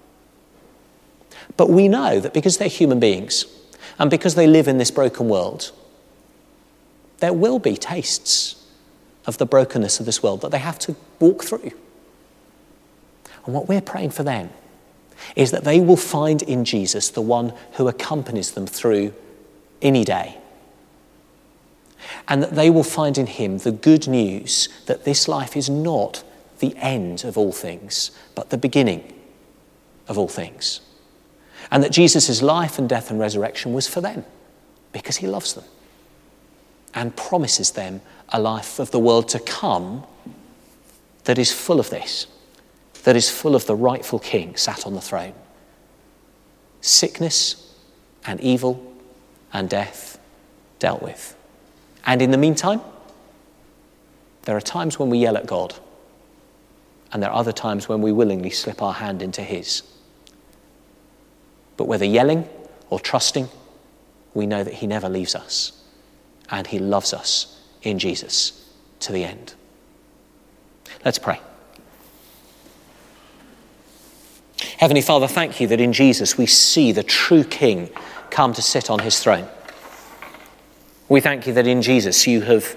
But 1.57 1.69
we 1.69 1.89
know 1.89 2.21
that 2.21 2.33
because 2.33 2.59
they're 2.59 2.69
human 2.69 3.01
beings 3.01 3.43
and 3.99 4.09
because 4.09 4.35
they 4.35 4.47
live 4.47 4.69
in 4.69 4.77
this 4.77 4.89
broken 4.89 5.27
world, 5.27 5.73
there 7.17 7.33
will 7.33 7.59
be 7.59 7.75
tastes 7.75 8.65
of 9.25 9.37
the 9.37 9.45
brokenness 9.45 9.99
of 9.99 10.05
this 10.05 10.23
world 10.23 10.39
that 10.43 10.51
they 10.51 10.59
have 10.59 10.79
to 10.79 10.95
walk 11.19 11.43
through. 11.43 11.73
And 13.47 13.55
what 13.55 13.67
we're 13.67 13.81
praying 13.81 14.11
for 14.11 14.23
them 14.23 14.49
is 15.35 15.51
that 15.51 15.63
they 15.63 15.79
will 15.79 15.97
find 15.97 16.43
in 16.43 16.65
Jesus 16.65 17.09
the 17.09 17.21
one 17.21 17.53
who 17.73 17.87
accompanies 17.87 18.51
them 18.51 18.67
through 18.67 19.13
any 19.81 20.03
day. 20.03 20.37
And 22.27 22.43
that 22.43 22.55
they 22.55 22.69
will 22.69 22.83
find 22.83 23.17
in 23.17 23.25
him 23.25 23.57
the 23.57 23.71
good 23.71 24.07
news 24.07 24.69
that 24.85 25.05
this 25.05 25.27
life 25.27 25.57
is 25.57 25.69
not 25.69 26.23
the 26.59 26.75
end 26.77 27.23
of 27.23 27.37
all 27.37 27.51
things, 27.51 28.11
but 28.35 28.49
the 28.49 28.57
beginning 28.57 29.13
of 30.07 30.17
all 30.17 30.27
things. 30.27 30.81
And 31.71 31.81
that 31.83 31.91
Jesus' 31.91 32.41
life 32.41 32.77
and 32.77 32.87
death 32.87 33.09
and 33.09 33.19
resurrection 33.19 33.73
was 33.73 33.87
for 33.87 34.01
them 34.01 34.25
because 34.91 35.17
he 35.17 35.27
loves 35.27 35.53
them 35.53 35.65
and 36.93 37.15
promises 37.15 37.71
them 37.71 38.01
a 38.29 38.41
life 38.41 38.79
of 38.79 38.91
the 38.91 38.99
world 38.99 39.29
to 39.29 39.39
come 39.39 40.03
that 41.23 41.37
is 41.37 41.51
full 41.51 41.79
of 41.79 41.89
this, 41.89 42.27
that 43.07 43.15
is 43.15 43.29
full 43.29 43.55
of 43.55 43.65
the 43.67 43.73
rightful 43.73 44.19
king 44.19 44.53
sat 44.57 44.85
on 44.85 44.93
the 44.93 44.99
throne. 44.99 45.31
Sickness 46.81 47.73
and 48.25 48.37
evil 48.41 48.85
and 49.53 49.69
death 49.69 50.19
dealt 50.79 51.01
with. 51.01 51.33
And 52.05 52.21
in 52.21 52.31
the 52.31 52.37
meantime, 52.37 52.81
there 54.41 54.57
are 54.57 54.61
times 54.61 54.99
when 54.99 55.09
we 55.09 55.19
yell 55.19 55.37
at 55.37 55.45
God, 55.45 55.75
and 57.13 57.23
there 57.23 57.29
are 57.29 57.39
other 57.39 57.53
times 57.53 57.87
when 57.87 58.01
we 58.01 58.11
willingly 58.11 58.49
slip 58.49 58.81
our 58.81 58.91
hand 58.91 59.21
into 59.21 59.41
His. 59.41 59.83
But 61.77 61.85
whether 61.85 62.03
yelling 62.03 62.49
or 62.89 62.99
trusting, 62.99 63.47
we 64.33 64.45
know 64.45 64.65
that 64.65 64.73
He 64.73 64.85
never 64.85 65.07
leaves 65.07 65.33
us 65.33 65.81
and 66.51 66.67
He 66.67 66.77
loves 66.77 67.13
us 67.13 67.57
in 67.83 67.99
Jesus 67.99 68.69
to 68.99 69.13
the 69.13 69.23
end. 69.23 69.53
Let's 71.05 71.19
pray. 71.19 71.39
Heavenly 74.77 75.01
Father, 75.01 75.27
thank 75.27 75.59
you 75.59 75.67
that 75.67 75.81
in 75.81 75.91
Jesus 75.91 76.37
we 76.37 76.45
see 76.45 76.91
the 76.91 77.03
true 77.03 77.43
King 77.43 77.89
come 78.29 78.53
to 78.53 78.61
sit 78.61 78.91
on 78.91 78.99
his 78.99 79.19
throne. 79.19 79.47
We 81.09 81.19
thank 81.19 81.47
you 81.47 81.53
that 81.53 81.65
in 81.65 81.81
Jesus 81.81 82.27
you 82.27 82.41
have 82.41 82.75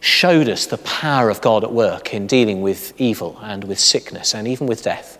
showed 0.00 0.48
us 0.48 0.66
the 0.66 0.78
power 0.78 1.28
of 1.28 1.42
God 1.42 1.64
at 1.64 1.72
work 1.72 2.14
in 2.14 2.26
dealing 2.26 2.62
with 2.62 2.98
evil 2.98 3.38
and 3.42 3.64
with 3.64 3.78
sickness 3.78 4.34
and 4.34 4.48
even 4.48 4.66
with 4.66 4.82
death. 4.82 5.18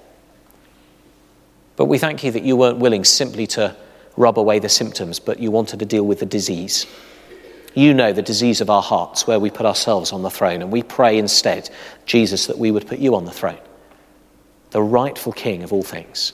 But 1.76 1.86
we 1.86 1.98
thank 1.98 2.24
you 2.24 2.30
that 2.32 2.42
you 2.42 2.56
weren't 2.56 2.78
willing 2.78 3.04
simply 3.04 3.46
to 3.48 3.76
rub 4.16 4.38
away 4.38 4.58
the 4.58 4.68
symptoms, 4.70 5.18
but 5.18 5.40
you 5.40 5.50
wanted 5.50 5.78
to 5.80 5.86
deal 5.86 6.04
with 6.04 6.20
the 6.20 6.26
disease. 6.26 6.86
You 7.74 7.92
know 7.92 8.12
the 8.12 8.22
disease 8.22 8.60
of 8.60 8.70
our 8.70 8.82
hearts 8.82 9.26
where 9.26 9.38
we 9.40 9.50
put 9.50 9.66
ourselves 9.66 10.12
on 10.12 10.22
the 10.22 10.30
throne, 10.30 10.62
and 10.62 10.72
we 10.72 10.82
pray 10.82 11.18
instead, 11.18 11.70
Jesus, 12.06 12.46
that 12.46 12.58
we 12.58 12.70
would 12.70 12.86
put 12.86 12.98
you 12.98 13.14
on 13.14 13.24
the 13.24 13.30
throne, 13.30 13.58
the 14.72 14.82
rightful 14.82 15.32
King 15.32 15.62
of 15.62 15.72
all 15.72 15.82
things. 15.82 16.32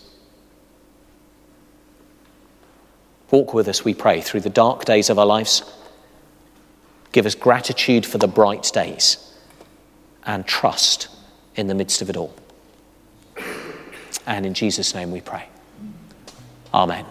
Walk 3.30 3.52
with 3.52 3.68
us, 3.68 3.84
we 3.84 3.94
pray, 3.94 4.20
through 4.20 4.40
the 4.40 4.48
dark 4.48 4.84
days 4.84 5.10
of 5.10 5.18
our 5.18 5.26
lives. 5.26 5.62
Give 7.12 7.26
us 7.26 7.34
gratitude 7.34 8.06
for 8.06 8.18
the 8.18 8.28
bright 8.28 8.70
days 8.72 9.34
and 10.24 10.46
trust 10.46 11.08
in 11.56 11.66
the 11.66 11.74
midst 11.74 12.00
of 12.00 12.08
it 12.08 12.16
all. 12.16 12.34
And 14.26 14.46
in 14.46 14.54
Jesus' 14.54 14.94
name 14.94 15.10
we 15.10 15.20
pray. 15.20 15.46
Amen. 16.72 17.04